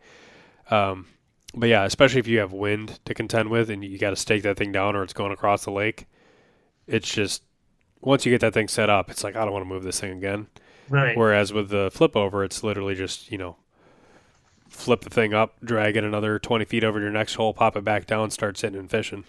[0.71, 1.07] Um,
[1.53, 4.43] but yeah, especially if you have wind to contend with, and you got to stake
[4.43, 6.05] that thing down, or it's going across the lake.
[6.87, 7.43] It's just
[7.99, 9.99] once you get that thing set up, it's like I don't want to move this
[9.99, 10.47] thing again.
[10.89, 11.15] Right.
[11.15, 13.57] Whereas with the flip over, it's literally just you know
[14.69, 17.75] flip the thing up, drag it another twenty feet over to your next hole, pop
[17.75, 19.25] it back down, start sitting and fishing.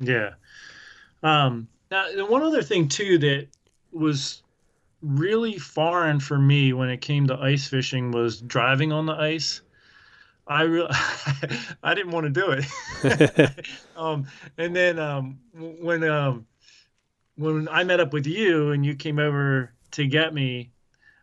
[0.00, 0.30] Yeah.
[1.22, 3.48] Um, now, the one other thing too that
[3.92, 4.42] was
[5.02, 9.62] really foreign for me when it came to ice fishing was driving on the ice.
[10.50, 10.88] I re-
[11.82, 13.66] I didn't want to do it.
[13.96, 14.26] um,
[14.58, 16.46] and then um, when um,
[17.36, 20.72] when I met up with you and you came over to get me,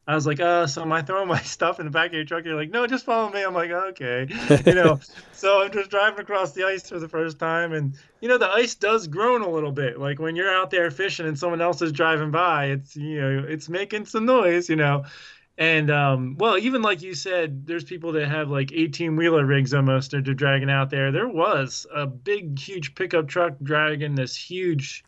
[0.07, 2.23] I was like, uh, so am I throwing my stuff in the back of your
[2.23, 2.45] truck?
[2.45, 3.43] You're like, no, just follow me.
[3.43, 4.27] I'm like, okay,
[4.65, 4.97] you know.
[5.33, 8.49] so I'm just driving across the ice for the first time, and you know, the
[8.49, 9.99] ice does groan a little bit.
[9.99, 13.45] Like when you're out there fishing and someone else is driving by, it's you know,
[13.45, 15.03] it's making some noise, you know.
[15.57, 19.73] And um, well, even like you said, there's people that have like 18 wheeler rigs
[19.73, 21.11] almost that they're dragging out there.
[21.11, 25.03] There was a big, huge pickup truck dragging this huge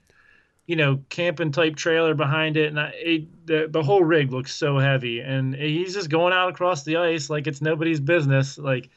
[0.70, 4.54] you know, camping type trailer behind it, and I, it, the the whole rig looks
[4.56, 8.56] so heavy, and he's just going out across the ice like it's nobody's business.
[8.56, 8.92] Like,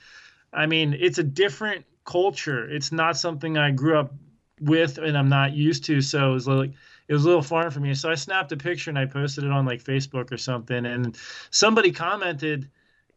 [0.52, 2.68] I mean, it's a different culture.
[2.68, 4.12] It's not something I grew up
[4.60, 6.02] with, and I'm not used to.
[6.02, 6.72] So it was like
[7.08, 7.94] it was a little foreign for me.
[7.94, 11.16] So I snapped a picture and I posted it on like Facebook or something, and
[11.50, 12.68] somebody commented.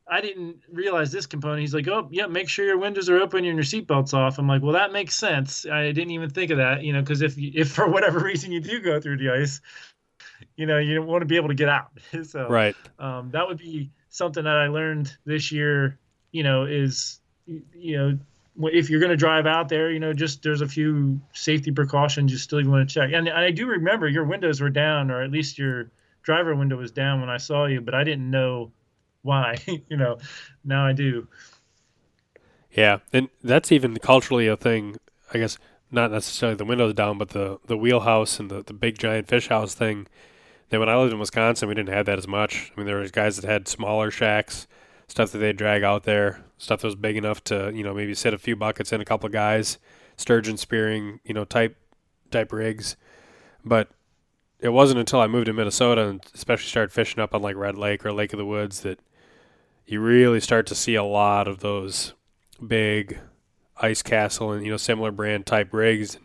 [0.07, 1.61] I didn't realize this component.
[1.61, 4.47] He's like, "Oh, yeah, make sure your windows are open and your seatbelt's off." I'm
[4.47, 5.65] like, "Well, that makes sense.
[5.65, 8.59] I didn't even think of that, you know, because if if for whatever reason you
[8.59, 9.61] do go through the ice,
[10.57, 11.91] you know, you don't want to be able to get out.
[12.23, 12.75] so right.
[12.99, 15.99] um, that would be something that I learned this year.
[16.31, 18.19] You know, is you know
[18.57, 22.31] if you're going to drive out there, you know, just there's a few safety precautions
[22.31, 23.11] you still want to check.
[23.13, 25.91] And I do remember your windows were down, or at least your
[26.23, 28.71] driver window was down when I saw you, but I didn't know
[29.21, 29.57] why.
[29.65, 30.17] you know,
[30.63, 31.27] now I do.
[32.71, 34.97] Yeah, and that's even culturally a thing.
[35.33, 35.57] I guess
[35.91, 39.47] not necessarily the windows down, but the the wheelhouse and the the big giant fish
[39.47, 40.07] house thing.
[40.69, 42.71] That when I lived in Wisconsin, we didn't have that as much.
[42.75, 44.67] I mean, there was guys that had smaller shacks,
[45.07, 48.13] stuff that they'd drag out there, stuff that was big enough to you know maybe
[48.13, 49.77] sit a few buckets in a couple of guys,
[50.17, 51.77] sturgeon spearing, you know type
[52.31, 52.95] type rigs.
[53.63, 53.89] But
[54.59, 57.77] it wasn't until I moved to Minnesota and especially started fishing up on like Red
[57.77, 58.99] Lake or Lake of the Woods that
[59.85, 62.13] you really start to see a lot of those
[62.65, 63.19] big
[63.77, 66.17] ice castle and you know similar brand type rigs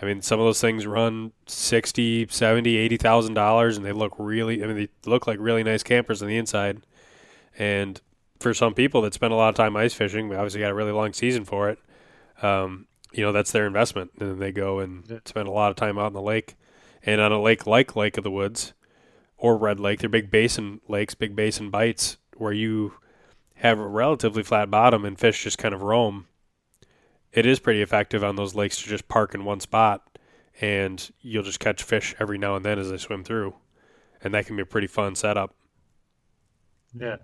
[0.00, 4.14] i mean some of those things run 60 70 80 thousand dollars and they look
[4.18, 6.80] really i mean they look like really nice campers on the inside
[7.58, 8.00] and
[8.38, 10.74] for some people that spend a lot of time ice fishing we obviously got a
[10.74, 11.78] really long season for it
[12.42, 15.76] um, you know that's their investment and then they go and spend a lot of
[15.76, 16.56] time out in the lake
[17.02, 18.74] and on a lake like lake of the woods
[19.36, 20.00] or Red Lake.
[20.00, 22.94] They're big basin lakes, big basin bites where you
[23.56, 26.26] have a relatively flat bottom and fish just kind of roam.
[27.32, 30.18] It is pretty effective on those lakes to just park in one spot
[30.60, 33.54] and you'll just catch fish every now and then as they swim through.
[34.22, 35.54] And that can be a pretty fun setup.
[37.00, 37.16] Yeah.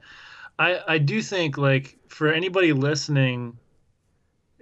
[0.58, 3.58] I, I do think like for anybody listening,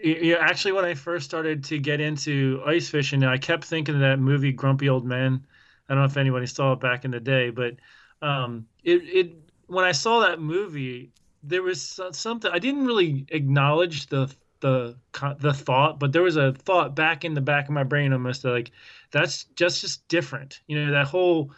[0.03, 4.01] yeah, actually when I first started to get into ice fishing, I kept thinking of
[4.01, 5.47] that movie Grumpy Old Men.
[5.89, 7.75] I don't know if anybody saw it back in the day, but
[8.23, 9.33] um, it it
[9.67, 14.97] when I saw that movie, there was something I didn't really acknowledge the the
[15.39, 18.45] the thought, but there was a thought back in the back of my brain almost
[18.45, 18.71] like
[19.11, 20.61] that's just just different.
[20.67, 21.53] You know that whole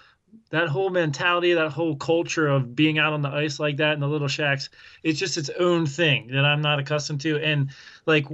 [0.51, 4.01] that whole mentality, that whole culture of being out on the ice like that in
[4.01, 4.69] the little shacks,
[5.03, 7.39] it's just its own thing that I'm not accustomed to.
[7.43, 7.71] And
[8.07, 8.27] like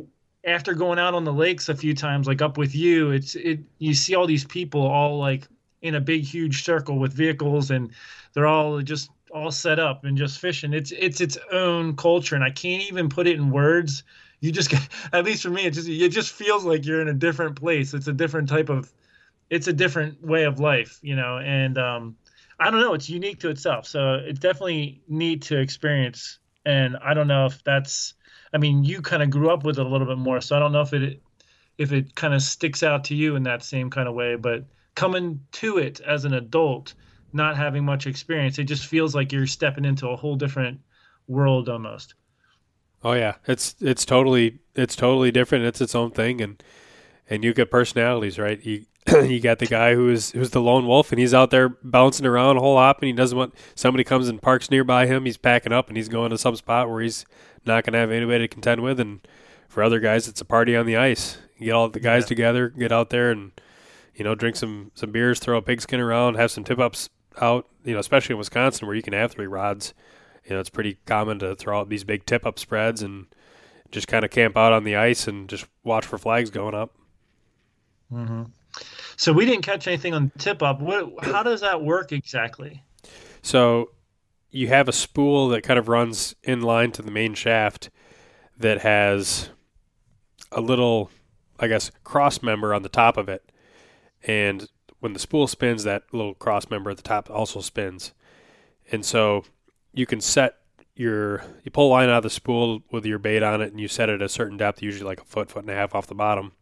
[0.44, 3.61] after going out on the lakes a few times, like up with you, it's it
[3.78, 5.46] you see all these people all like
[5.82, 7.92] in a big huge circle with vehicles and
[8.32, 10.72] they're all just all set up and just fishing.
[10.72, 14.03] It's it's its own culture and I can't even put it in words.
[14.40, 14.74] You just
[15.12, 17.94] at least for me it just it just feels like you're in a different place.
[17.94, 18.92] It's a different type of
[19.51, 22.16] it's a different way of life, you know, and um,
[22.61, 23.86] I don't know, it's unique to itself.
[23.86, 26.38] So it's definitely neat to experience.
[26.64, 28.14] And I don't know if that's,
[28.53, 30.59] I mean, you kind of grew up with it a little bit more, so I
[30.59, 31.22] don't know if it
[31.78, 34.34] if it kind of sticks out to you in that same kind of way.
[34.34, 34.64] But
[34.96, 36.94] coming to it as an adult,
[37.32, 40.80] not having much experience, it just feels like you're stepping into a whole different
[41.28, 42.14] world almost.
[43.05, 45.64] Oh yeah, it's it's totally it's totally different.
[45.64, 46.61] It's its own thing, and
[47.30, 48.61] and you get personalities, right?
[48.64, 52.26] You you got the guy who's who's the lone wolf, and he's out there bouncing
[52.26, 55.24] around a whole lot, and he doesn't want somebody comes and parks nearby him.
[55.24, 57.24] He's packing up, and he's going to some spot where he's
[57.64, 58.98] not going to have anybody to contend with.
[59.00, 59.26] And
[59.68, 61.38] for other guys, it's a party on the ice.
[61.59, 62.28] You get all the guys yeah.
[62.28, 63.52] together, get out there, and
[64.14, 67.09] you know, drink some some beers, throw a pigskin around, have some tip ups
[67.40, 67.66] out.
[67.84, 69.94] You know, especially in Wisconsin where you can have three rods.
[70.44, 73.26] You know, it's pretty common to throw out these big tip up spreads and
[73.90, 76.94] just kind of camp out on the ice and just watch for flags going up.
[78.12, 78.44] Mm-hmm.
[79.18, 80.80] So we didn't catch anything on tip up.
[80.80, 81.24] What?
[81.24, 82.84] How does that work exactly?
[83.42, 83.90] So
[84.50, 87.90] you have a spool that kind of runs in line to the main shaft
[88.56, 89.50] that has
[90.52, 91.10] a little,
[91.58, 93.50] I guess, cross member on the top of it,
[94.22, 94.68] and
[95.00, 98.12] when the spool spins, that little cross member at the top also spins,
[98.92, 99.44] and so
[99.92, 100.54] you can set
[100.94, 103.80] your you pull a line out of the spool with your bait on it, and
[103.80, 105.92] you set it at a certain depth, usually like a foot, foot and a half
[105.92, 106.52] off the bottom,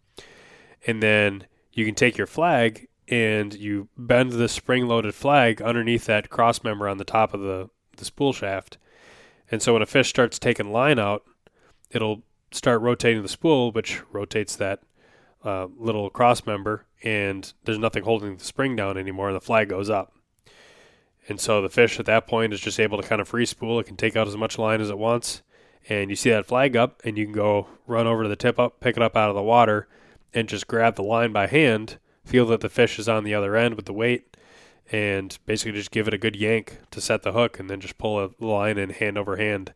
[0.87, 1.47] and then
[1.77, 6.65] you can take your flag and you bend the spring loaded flag underneath that cross
[6.65, 7.69] member on the top of the,
[7.99, 8.79] the spool shaft.
[9.51, 11.23] And so when a fish starts taking line out,
[11.91, 14.81] it'll start rotating the spool, which rotates that
[15.45, 19.69] uh, little cross member, and there's nothing holding the spring down anymore, and the flag
[19.69, 20.15] goes up.
[21.29, 23.79] And so the fish at that point is just able to kind of free spool.
[23.79, 25.43] It can take out as much line as it wants.
[25.89, 28.59] And you see that flag up, and you can go run over to the tip
[28.59, 29.87] up, pick it up out of the water,
[30.37, 33.57] and just grab the line by hand, feel that the fish is on the other
[33.57, 34.37] end with the weight,
[34.93, 37.97] and basically just give it a good yank to set the hook, and then just
[37.97, 39.73] pull a line in hand over hand.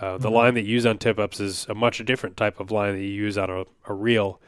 [0.00, 0.36] Uh, the mm-hmm.
[0.36, 3.02] line that you use on tip ups is a much different type of line that
[3.02, 4.40] you use on a, a reel.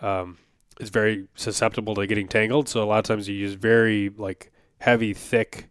[0.00, 0.38] Um,
[0.78, 4.52] it's very susceptible to getting tangled, so a lot of times you use very like
[4.78, 5.70] heavy, thick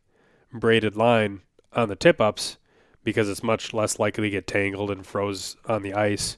[0.52, 2.58] braided line on the tip ups
[3.06, 6.38] because it's much less likely to get tangled and froze on the ice.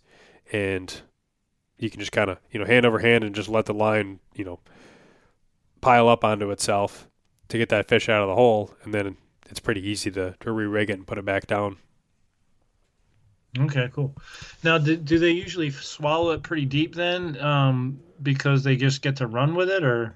[0.54, 1.02] And
[1.82, 4.19] you can just kind of you know hand over hand and just let the line
[4.34, 4.59] you know
[5.82, 7.07] pile up onto itself
[7.49, 9.17] to get that fish out of the hole, and then
[9.49, 11.77] it's pretty easy to to re-rig it and put it back down.
[13.59, 14.15] Okay, cool.
[14.63, 19.17] Now, do, do they usually swallow it pretty deep then, um, because they just get
[19.17, 20.15] to run with it, or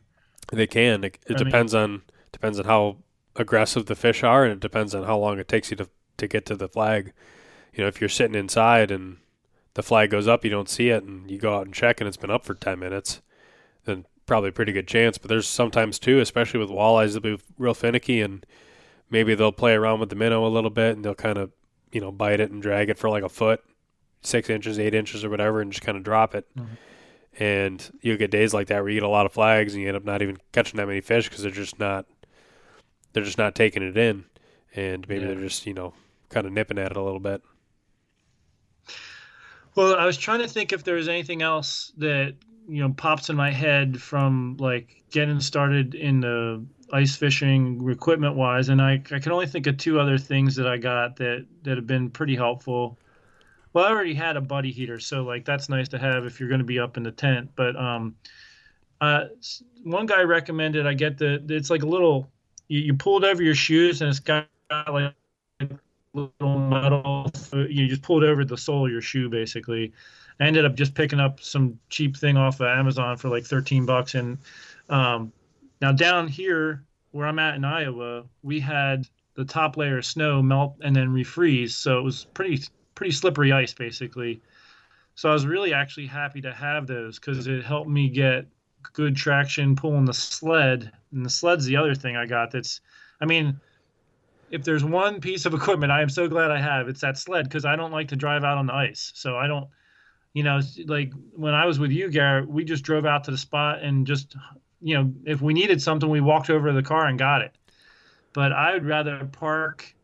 [0.53, 1.03] they can?
[1.03, 2.01] It, it depends mean, on
[2.31, 2.97] depends on how
[3.35, 6.27] aggressive the fish are, and it depends on how long it takes you to to
[6.27, 7.11] get to the flag.
[7.73, 9.17] You know, if you're sitting inside and
[9.75, 12.07] the flag goes up, you don't see it, and you go out and check, and
[12.07, 13.21] it's been up for 10 minutes,
[13.83, 15.17] then probably a pretty good chance.
[15.17, 18.45] But there's sometimes, too, especially with walleyes, they'll be real finicky, and
[19.09, 21.51] maybe they'll play around with the minnow a little bit, and they'll kind of,
[21.91, 23.63] you know, bite it and drag it for like a foot,
[24.21, 26.47] six inches, eight inches, or whatever, and just kind of drop it.
[26.57, 27.43] Mm-hmm.
[27.43, 29.89] And you get days like that where you get a lot of flags, and you
[29.89, 32.05] end up not even catching that many fish because they're just not,
[33.11, 34.23] they're just not taking it in,
[34.73, 35.33] and maybe yeah.
[35.33, 35.93] they're just, you know,
[36.29, 37.41] kind of nipping at it a little bit.
[39.75, 42.35] Well, I was trying to think if there was anything else that
[42.67, 48.35] you know pops in my head from like getting started in the ice fishing equipment
[48.35, 51.45] wise, and I I can only think of two other things that I got that
[51.63, 52.97] that have been pretty helpful.
[53.73, 56.49] Well, I already had a buddy heater, so like that's nice to have if you're
[56.49, 57.51] going to be up in the tent.
[57.55, 58.15] But um,
[59.01, 59.25] uh,
[59.83, 62.31] one guy recommended I get the it's like a little
[62.69, 65.13] you, you pull it over your shoes and it's got like
[66.15, 67.31] little metal.
[67.53, 69.93] You just pull it over the sole of your shoe basically.
[70.39, 73.85] I ended up just picking up some cheap thing off of Amazon for like 13
[73.85, 74.15] bucks.
[74.15, 74.37] And
[74.89, 75.31] um,
[75.81, 80.41] now down here where I'm at in Iowa, we had the top layer of snow
[80.41, 81.71] melt and then refreeze.
[81.71, 82.63] So it was pretty
[82.95, 84.41] pretty slippery ice basically.
[85.15, 88.45] So I was really actually happy to have those because it helped me get
[88.93, 90.91] good traction pulling the sled.
[91.13, 92.51] And the sled's the other thing I got.
[92.51, 92.81] That's,
[93.21, 93.59] I mean,
[94.49, 97.45] if there's one piece of equipment I am so glad I have, it's that sled
[97.45, 99.11] because I don't like to drive out on the ice.
[99.15, 99.67] So I don't,
[100.33, 103.37] you know, like when I was with you, Garrett, we just drove out to the
[103.37, 104.35] spot and just,
[104.81, 107.55] you know, if we needed something, we walked over to the car and got it.
[108.33, 109.95] But I would rather park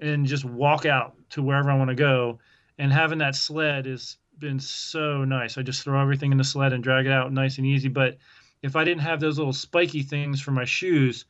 [0.00, 2.38] and just walk out to wherever I want to go.
[2.78, 5.58] And having that sled has been so nice.
[5.58, 7.88] I just throw everything in the sled and drag it out nice and easy.
[7.88, 8.16] But
[8.62, 11.24] if I didn't have those little spiky things for my shoes,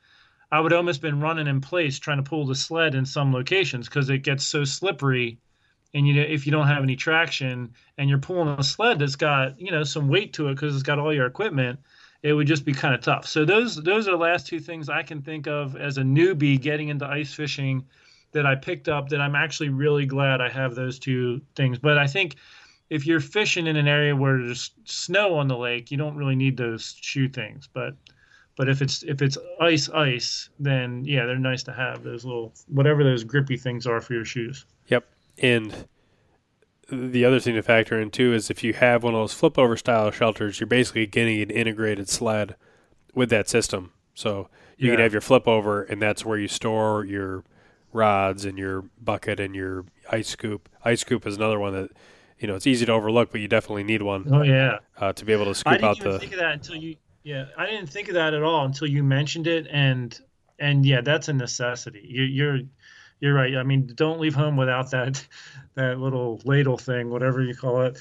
[0.54, 3.88] I would almost been running in place trying to pull the sled in some locations
[3.88, 5.40] because it gets so slippery.
[5.92, 9.16] And you know, if you don't have any traction and you're pulling a sled that's
[9.16, 11.80] got you know some weight to it because it's got all your equipment,
[12.22, 13.26] it would just be kind of tough.
[13.26, 16.60] So those those are the last two things I can think of as a newbie
[16.60, 17.84] getting into ice fishing
[18.30, 21.80] that I picked up that I'm actually really glad I have those two things.
[21.80, 22.36] But I think
[22.90, 26.36] if you're fishing in an area where there's snow on the lake, you don't really
[26.36, 27.68] need those shoe things.
[27.72, 27.96] But
[28.56, 32.52] but if it's if it's ice ice, then yeah, they're nice to have those little
[32.68, 34.66] whatever those grippy things are for your shoes.
[34.88, 35.06] Yep.
[35.38, 35.88] And
[36.90, 39.58] the other thing to factor in too is if you have one of those flip
[39.58, 42.56] over style shelters, you're basically getting an integrated sled
[43.14, 43.92] with that system.
[44.14, 44.94] So you yeah.
[44.94, 47.44] can have your flip over, and that's where you store your
[47.92, 50.68] rods and your bucket and your ice scoop.
[50.84, 51.90] Ice scoop is another one that
[52.38, 54.28] you know it's easy to overlook, but you definitely need one.
[54.30, 56.18] Oh yeah, uh, to be able to scoop out the.
[56.18, 56.96] think of that until you.
[57.24, 60.18] Yeah, I didn't think of that at all until you mentioned it, and
[60.58, 62.06] and yeah, that's a necessity.
[62.06, 62.58] You, you're
[63.18, 63.56] you're right.
[63.56, 65.26] I mean, don't leave home without that
[65.74, 67.98] that little ladle thing, whatever you call it.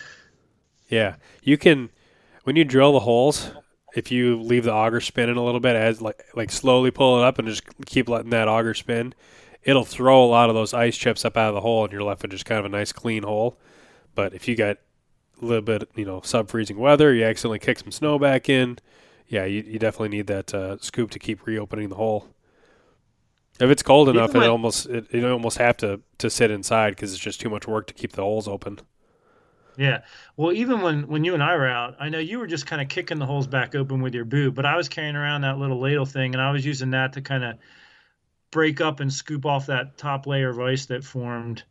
[0.90, 1.90] Yeah, you can
[2.44, 3.52] when you drill the holes.
[3.96, 7.24] If you leave the auger spinning a little bit, as like like slowly pull it
[7.24, 9.14] up and just keep letting that auger spin,
[9.64, 12.04] it'll throw a lot of those ice chips up out of the hole, and you're
[12.04, 13.58] left with just kind of a nice clean hole.
[14.16, 14.78] But if you got
[15.42, 18.80] a little bit, you know, sub freezing weather, you accidentally kick some snow back in,
[19.34, 22.28] yeah, you, you definitely need that uh, scoop to keep reopening the hole.
[23.60, 27.14] If it's cold enough, it almost it, it almost have to to sit inside because
[27.14, 28.80] it's just too much work to keep the holes open.
[29.76, 30.02] Yeah.
[30.38, 32.82] Well, even when when you and I were out, I know you were just kind
[32.82, 35.58] of kicking the holes back open with your boot, but I was carrying around that
[35.58, 37.58] little ladle thing, and I was using that to kind of
[38.52, 41.64] break up and scoop off that top layer of ice that formed.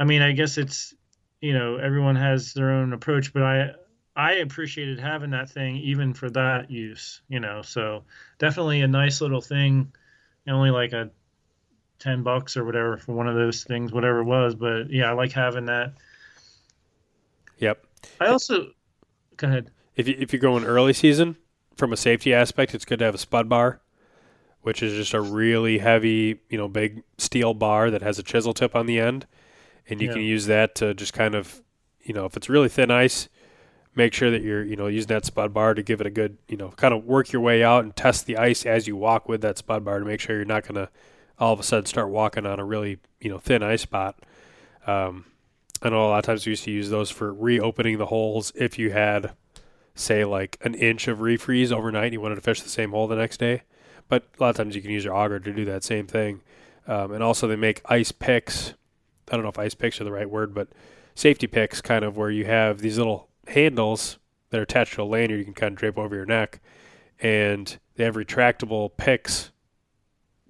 [0.00, 0.94] I mean, I guess it's
[1.40, 3.72] you know everyone has their own approach, but I
[4.16, 7.20] I appreciated having that thing even for that use.
[7.28, 8.04] You know, so
[8.38, 9.92] definitely a nice little thing.
[10.46, 11.10] Only like a
[11.98, 14.54] ten bucks or whatever for one of those things, whatever it was.
[14.54, 15.94] But yeah, I like having that.
[17.58, 17.86] Yep.
[18.20, 18.72] I also
[19.36, 19.70] go ahead.
[19.96, 21.36] If you, if you're going early season,
[21.76, 23.80] from a safety aspect, it's good to have a spud bar
[24.64, 28.54] which is just a really heavy, you know, big steel bar that has a chisel
[28.54, 29.26] tip on the end,
[29.90, 30.14] and you yeah.
[30.14, 31.62] can use that to just kind of,
[32.02, 33.28] you know, if it's really thin ice,
[33.94, 36.36] make sure that you're, you know, using that spud bar to give it a good,
[36.48, 39.28] you know, kind of work your way out and test the ice as you walk
[39.28, 40.88] with that spud bar to make sure you're not going to
[41.38, 44.18] all of a sudden start walking on a really, you know, thin ice spot.
[44.86, 45.26] Um,
[45.82, 48.52] I know a lot of times we used to use those for reopening the holes
[48.54, 49.32] if you had,
[49.94, 53.06] say, like an inch of refreeze overnight and you wanted to fish the same hole
[53.06, 53.62] the next day.
[54.08, 56.40] But a lot of times you can use your auger to do that same thing.
[56.86, 58.74] Um, and also they make ice picks.
[59.30, 60.68] I don't know if ice picks are the right word, but
[61.14, 64.18] safety picks, kind of where you have these little handles
[64.50, 66.60] that are attached to a lanyard you can kind of drape over your neck,
[67.20, 69.50] and they have retractable picks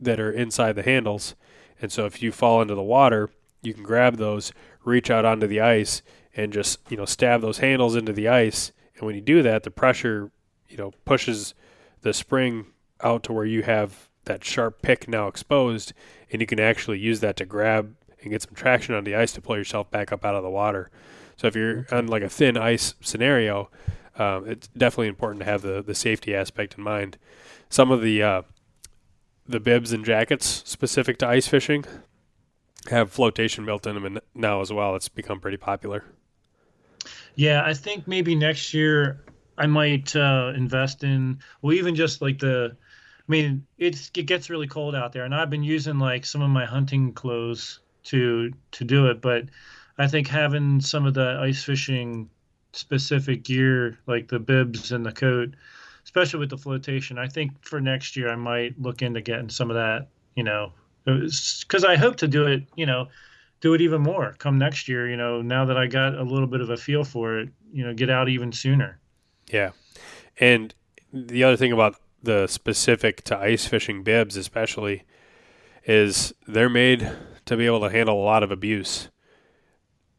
[0.00, 1.34] that are inside the handles.
[1.80, 3.30] And so if you fall into the water,
[3.62, 4.52] you can grab those,
[4.84, 6.02] reach out onto the ice,
[6.36, 8.72] and just you know stab those handles into the ice.
[8.96, 10.30] And when you do that, the pressure
[10.68, 11.54] you know pushes
[12.02, 12.66] the spring
[13.00, 15.92] out to where you have that sharp pick now exposed,
[16.30, 19.32] and you can actually use that to grab and get some traction on the ice
[19.32, 20.90] to pull yourself back up out of the water.
[21.36, 23.70] So if you're on like a thin ice scenario,
[24.18, 27.18] um, it's definitely important to have the the safety aspect in mind.
[27.68, 28.42] Some of the uh,
[29.46, 31.84] the bibs and jackets specific to ice fishing
[32.90, 34.94] have flotation built in them and now as well.
[34.94, 36.04] It's become pretty popular.
[37.34, 39.24] Yeah, I think maybe next year
[39.58, 42.76] I might uh, invest in, well, even just like the
[43.26, 46.42] I mean, it's it gets really cold out there, and I've been using like some
[46.42, 49.22] of my hunting clothes to to do it.
[49.22, 49.46] But
[49.98, 52.28] I think having some of the ice fishing
[52.72, 55.54] specific gear, like the bibs and the coat,
[56.04, 57.18] especially with the flotation.
[57.18, 60.08] I think for next year I might look into getting some of that.
[60.34, 60.72] You know,
[61.04, 62.64] because I hope to do it.
[62.74, 63.08] You know,
[63.60, 65.08] do it even more come next year.
[65.08, 67.86] You know, now that I got a little bit of a feel for it, you
[67.86, 68.98] know, get out even sooner.
[69.50, 69.70] Yeah,
[70.40, 70.74] and
[71.12, 75.04] the other thing about the specific to ice fishing bibs, especially,
[75.86, 77.12] is they're made
[77.44, 79.08] to be able to handle a lot of abuse.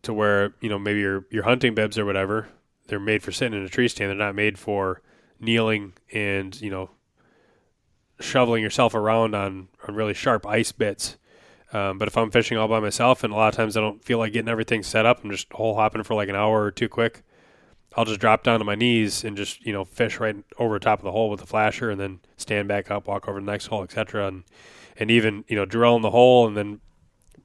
[0.06, 2.48] To where you know maybe your your hunting bibs or whatever,
[2.88, 4.10] they're made for sitting in a tree stand.
[4.10, 5.02] They're not made for
[5.40, 6.92] kneeling and you know
[8.20, 11.18] shoveling yourself around on on really sharp ice bits.
[11.74, 14.04] Um, but if I'm fishing all by myself, and a lot of times I don't
[14.04, 16.72] feel like getting everything set up, I'm just hole hopping for like an hour or
[16.72, 17.24] two quick.
[17.98, 21.00] I'll just drop down to my knees and just you know fish right over top
[21.00, 23.68] of the hole with the flasher, and then stand back up, walk over the next
[23.68, 24.28] hole, etc.
[24.28, 24.44] And
[24.98, 26.80] and even you know drilling the hole and then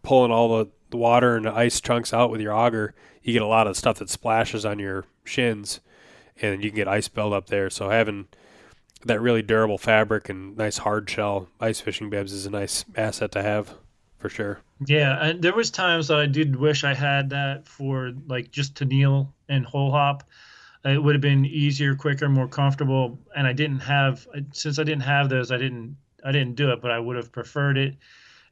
[0.03, 3.43] pulling all the, the water and the ice chunks out with your auger, you get
[3.43, 5.81] a lot of stuff that splashes on your shins,
[6.41, 7.71] and you can get ice build up there.
[7.71, 8.29] So having
[9.05, 13.33] that really durable fabric and nice hard shell ice fishing bibs is a nice asset
[13.33, 13.75] to have
[14.19, 14.61] for sure.
[14.87, 18.77] Yeah, and there was times that I did wish I had that for like just
[18.77, 20.25] to kneel and hole hop.
[20.85, 25.03] It would have been easier, quicker, more comfortable, and I didn't have since I didn't
[25.03, 27.97] have those, I didn't I didn't do it, but I would have preferred it.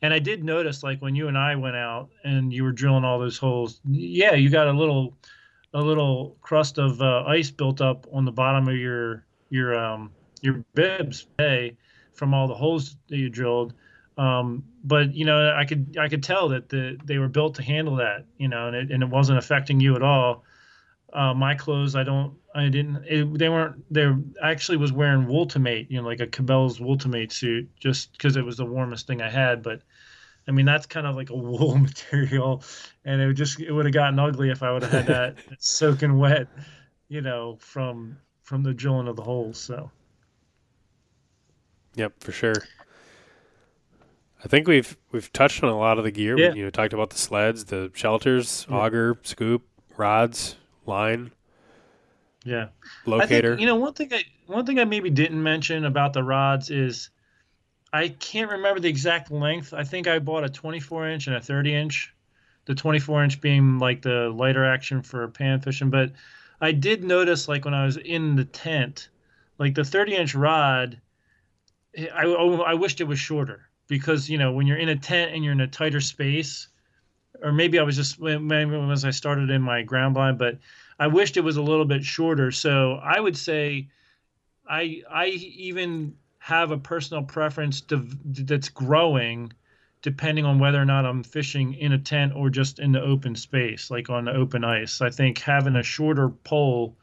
[0.01, 3.05] And I did notice, like when you and I went out and you were drilling
[3.05, 5.17] all those holes, yeah, you got a little,
[5.75, 10.11] a little crust of uh, ice built up on the bottom of your your um
[10.43, 11.77] your bibs bay
[12.13, 13.75] from all the holes that you drilled.
[14.17, 17.63] Um, but you know, I could I could tell that the they were built to
[17.63, 20.45] handle that, you know, and it, and it wasn't affecting you at all.
[21.13, 24.05] Uh, my clothes, I don't, I didn't, it, they weren't, they
[24.43, 28.45] I actually was wearing Wooltimate, you know, like a Cabela's Wooltimate suit just because it
[28.45, 29.63] was the warmest thing I had.
[29.63, 29.83] But
[30.47, 32.63] I mean, that's kind of like a wool material
[33.05, 35.37] and it would just, it would have gotten ugly if I would have had that
[35.59, 36.49] soaking wet,
[37.09, 39.59] you know, from, from the drilling of the holes.
[39.59, 39.91] So.
[41.95, 42.55] Yep, for sure.
[44.45, 46.39] I think we've we've touched on a lot of the gear.
[46.39, 46.53] Yeah.
[46.53, 48.77] We, you know, talked about the sleds, the shelters, yeah.
[48.77, 50.57] auger, scoop, rods,
[50.89, 51.31] line.
[52.45, 52.69] Yeah.
[53.07, 53.51] Locator.
[53.51, 56.71] Think, you know, one thing I one thing I maybe didn't mention about the rods
[56.71, 57.11] is
[57.93, 59.73] I can't remember the exact length.
[59.73, 62.15] I think I bought a 24 inch and a 30 inch.
[62.67, 66.13] The 24 inch being like the lighter action for pan fishing, but
[66.61, 69.09] I did notice like when I was in the tent,
[69.59, 71.01] like the 30 inch rod,
[71.97, 75.43] I, I wished it was shorter because you know when you're in a tent and
[75.43, 76.69] you're in a tighter space,
[77.43, 80.59] or maybe I was just maybe as I started in my ground blind, but
[80.99, 82.51] I wished it was a little bit shorter.
[82.51, 83.89] So I would say,
[84.69, 89.53] I I even have a personal preference to, that's growing
[90.01, 93.35] depending on whether or not I'm fishing in a tent or just in the open
[93.35, 95.01] space, like on the open ice.
[95.01, 96.97] I think having a shorter pole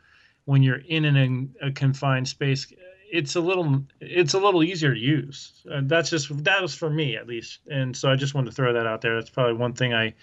[0.45, 2.71] when you're in an, a confined space,
[3.12, 5.64] it's a little it's a little easier to use.
[5.72, 8.56] Uh, that's just that was for me at least, and so I just wanted to
[8.56, 9.16] throw that out there.
[9.16, 10.14] That's probably one thing I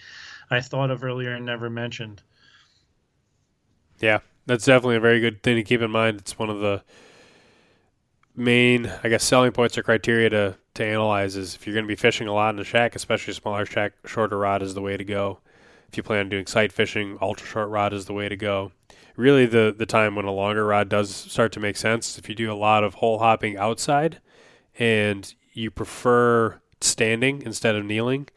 [0.49, 2.21] I thought of earlier and never mentioned.
[3.99, 6.19] Yeah, that's definitely a very good thing to keep in mind.
[6.19, 6.83] It's one of the
[8.35, 11.87] main, I guess, selling points or criteria to to analyze is if you're going to
[11.87, 14.81] be fishing a lot in a shack, especially a smaller shack, shorter rod is the
[14.81, 15.39] way to go.
[15.93, 18.71] If you plan on doing sight fishing, ultra short rod is the way to go.
[19.15, 22.33] Really, the the time when a longer rod does start to make sense if you
[22.33, 24.19] do a lot of hole hopping outside,
[24.79, 28.27] and you prefer standing instead of kneeling,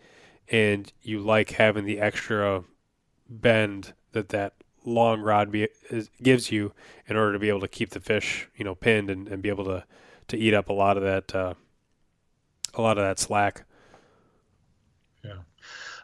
[0.50, 2.62] and you like having the extra
[3.26, 4.52] bend that that
[4.84, 6.74] long rod be, is, gives you
[7.06, 9.48] in order to be able to keep the fish, you know, pinned and, and be
[9.48, 9.82] able to,
[10.28, 11.54] to eat up a lot of that, uh,
[12.74, 13.64] a lot of that slack.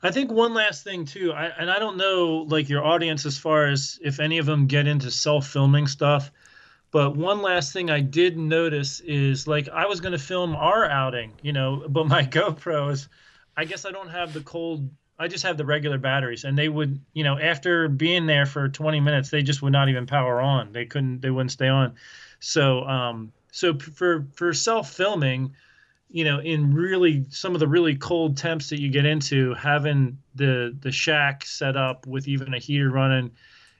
[0.02, 3.38] I think one last thing too, I, and I don't know like your audience as
[3.38, 6.32] far as if any of them get into self-filming stuff,
[6.90, 10.84] but one last thing I did notice is like I was going to film our
[10.84, 13.08] outing, you know, but my GoPro is,
[13.56, 16.68] I guess I don't have the cold I just have the regular batteries, and they
[16.68, 20.40] would, you know, after being there for 20 minutes, they just would not even power
[20.40, 20.72] on.
[20.72, 21.94] They couldn't, they wouldn't stay on.
[22.40, 25.54] So, um, so for for self filming,
[26.12, 30.18] you know, in really some of the really cold temps that you get into, having
[30.34, 33.30] the the shack set up with even a heater running,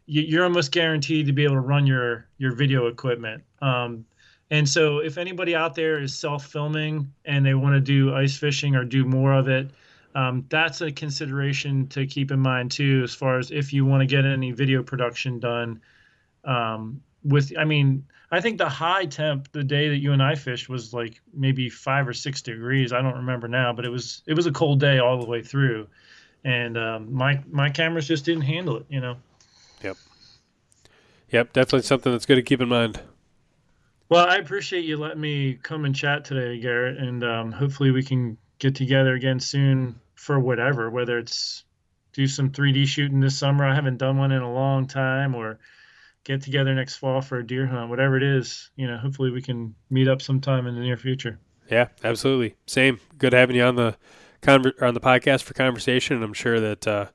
[0.07, 3.43] you, are almost guaranteed to be able to run your your video equipment.
[3.61, 4.05] Um,
[4.51, 8.37] and so, if anybody out there is self filming and they want to do ice
[8.37, 9.71] fishing or do more of it
[10.15, 14.03] um, that's a consideration to keep in mind too, as far as if you want
[14.03, 15.81] to get any video production done.
[16.45, 20.35] Um, with, I mean, I think the high temp the day that you and I
[20.35, 22.93] fished was like maybe five or six degrees.
[22.93, 25.43] I don't remember now, but it was it was a cold day all the way
[25.43, 25.87] through,
[26.43, 28.87] and um, my my cameras just didn't handle it.
[28.89, 29.17] You know.
[29.83, 29.97] Yep.
[31.31, 33.01] Yep, definitely something that's good to keep in mind.
[34.09, 38.03] Well, I appreciate you letting me come and chat today, Garrett, and um, hopefully we
[38.03, 41.65] can get together again soon for whatever, whether it's
[42.13, 43.65] do some 3D shooting this summer.
[43.65, 45.59] I haven't done one in a long time, or
[46.25, 48.71] get together next fall for a deer hunt, whatever it is.
[48.77, 51.41] You know, hopefully we can meet up sometime in the near future.
[51.71, 52.57] Yeah, absolutely.
[52.67, 53.01] Same.
[53.19, 53.97] Good having you on the
[54.43, 56.17] conver- on the podcast for conversation.
[56.17, 57.07] And I'm sure that uh,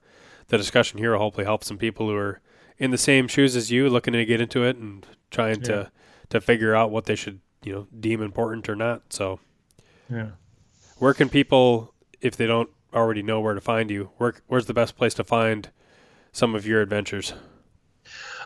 [0.48, 2.42] the discussion here will hopefully help some people who are
[2.78, 5.68] in the same shoes as you, looking to get into it and trying yeah.
[5.68, 5.92] to
[6.30, 9.14] to figure out what they should you know deem important or not.
[9.14, 9.40] So,
[10.10, 10.32] yeah,
[10.98, 14.74] where can people, if they don't already know where to find you, where where's the
[14.74, 15.70] best place to find
[16.32, 17.34] some of your adventures?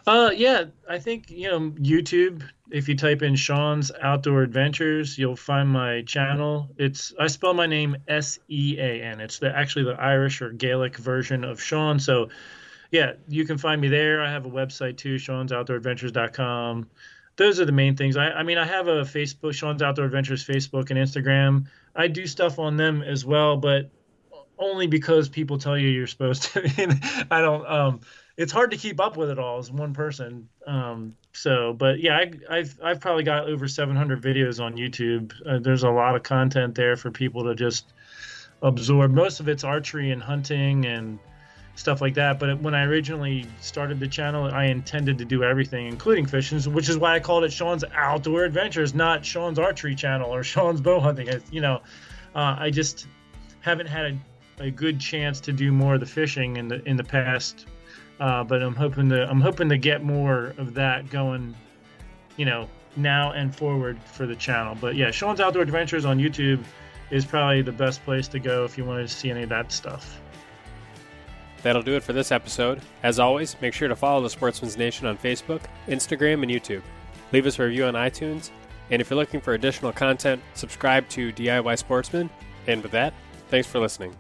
[0.08, 2.44] Uh, yeah, I think you know YouTube.
[2.72, 6.70] If you type in Sean's Outdoor Adventures, you'll find my channel.
[6.78, 9.20] It's I spell my name S E A N.
[9.20, 12.00] It's the actually the Irish or Gaelic version of Sean.
[12.00, 12.30] So,
[12.90, 14.22] yeah, you can find me there.
[14.22, 16.90] I have a website too, Sean'sOutdoorAdventures.com.
[17.36, 18.18] Those are the main things.
[18.18, 21.66] I, I mean, I have a Facebook, Sean's Outdoor Adventures Facebook and Instagram.
[21.96, 23.90] I do stuff on them as well, but
[24.58, 27.26] only because people tell you you're supposed to.
[27.32, 27.66] I don't.
[27.66, 28.00] Um,
[28.42, 30.50] it's hard to keep up with it all as one person.
[30.66, 35.32] Um, so, but yeah, I, have I've probably got over 700 videos on YouTube.
[35.48, 37.94] Uh, there's a lot of content there for people to just
[38.64, 39.12] absorb.
[39.12, 41.20] Most of it's archery and hunting and
[41.76, 42.40] stuff like that.
[42.40, 46.90] But when I originally started the channel, I intended to do everything, including fishing, which
[46.90, 51.00] is why I called it Sean's Outdoor Adventures, not Sean's Archery Channel or Sean's Bow
[51.00, 51.30] Hunting.
[51.30, 51.76] I, you know,
[52.34, 53.06] uh, I just
[53.60, 54.20] haven't had
[54.60, 57.68] a, a good chance to do more of the fishing in the in the past
[58.22, 61.56] uh, but I'm hoping to I'm hoping to get more of that going,
[62.38, 64.78] you know, now and forward for the channel.
[64.80, 66.64] But yeah, Sean's Outdoor Adventures on YouTube
[67.10, 69.72] is probably the best place to go if you want to see any of that
[69.72, 70.22] stuff.
[71.64, 72.82] That'll do it for this episode.
[73.02, 76.82] As always, make sure to follow the Sportsman's Nation on Facebook, Instagram, and YouTube.
[77.32, 78.52] Leave us a review on iTunes.
[78.92, 82.30] And if you're looking for additional content, subscribe to DIY Sportsman.
[82.68, 83.14] And with that,
[83.50, 84.16] thanks for listening.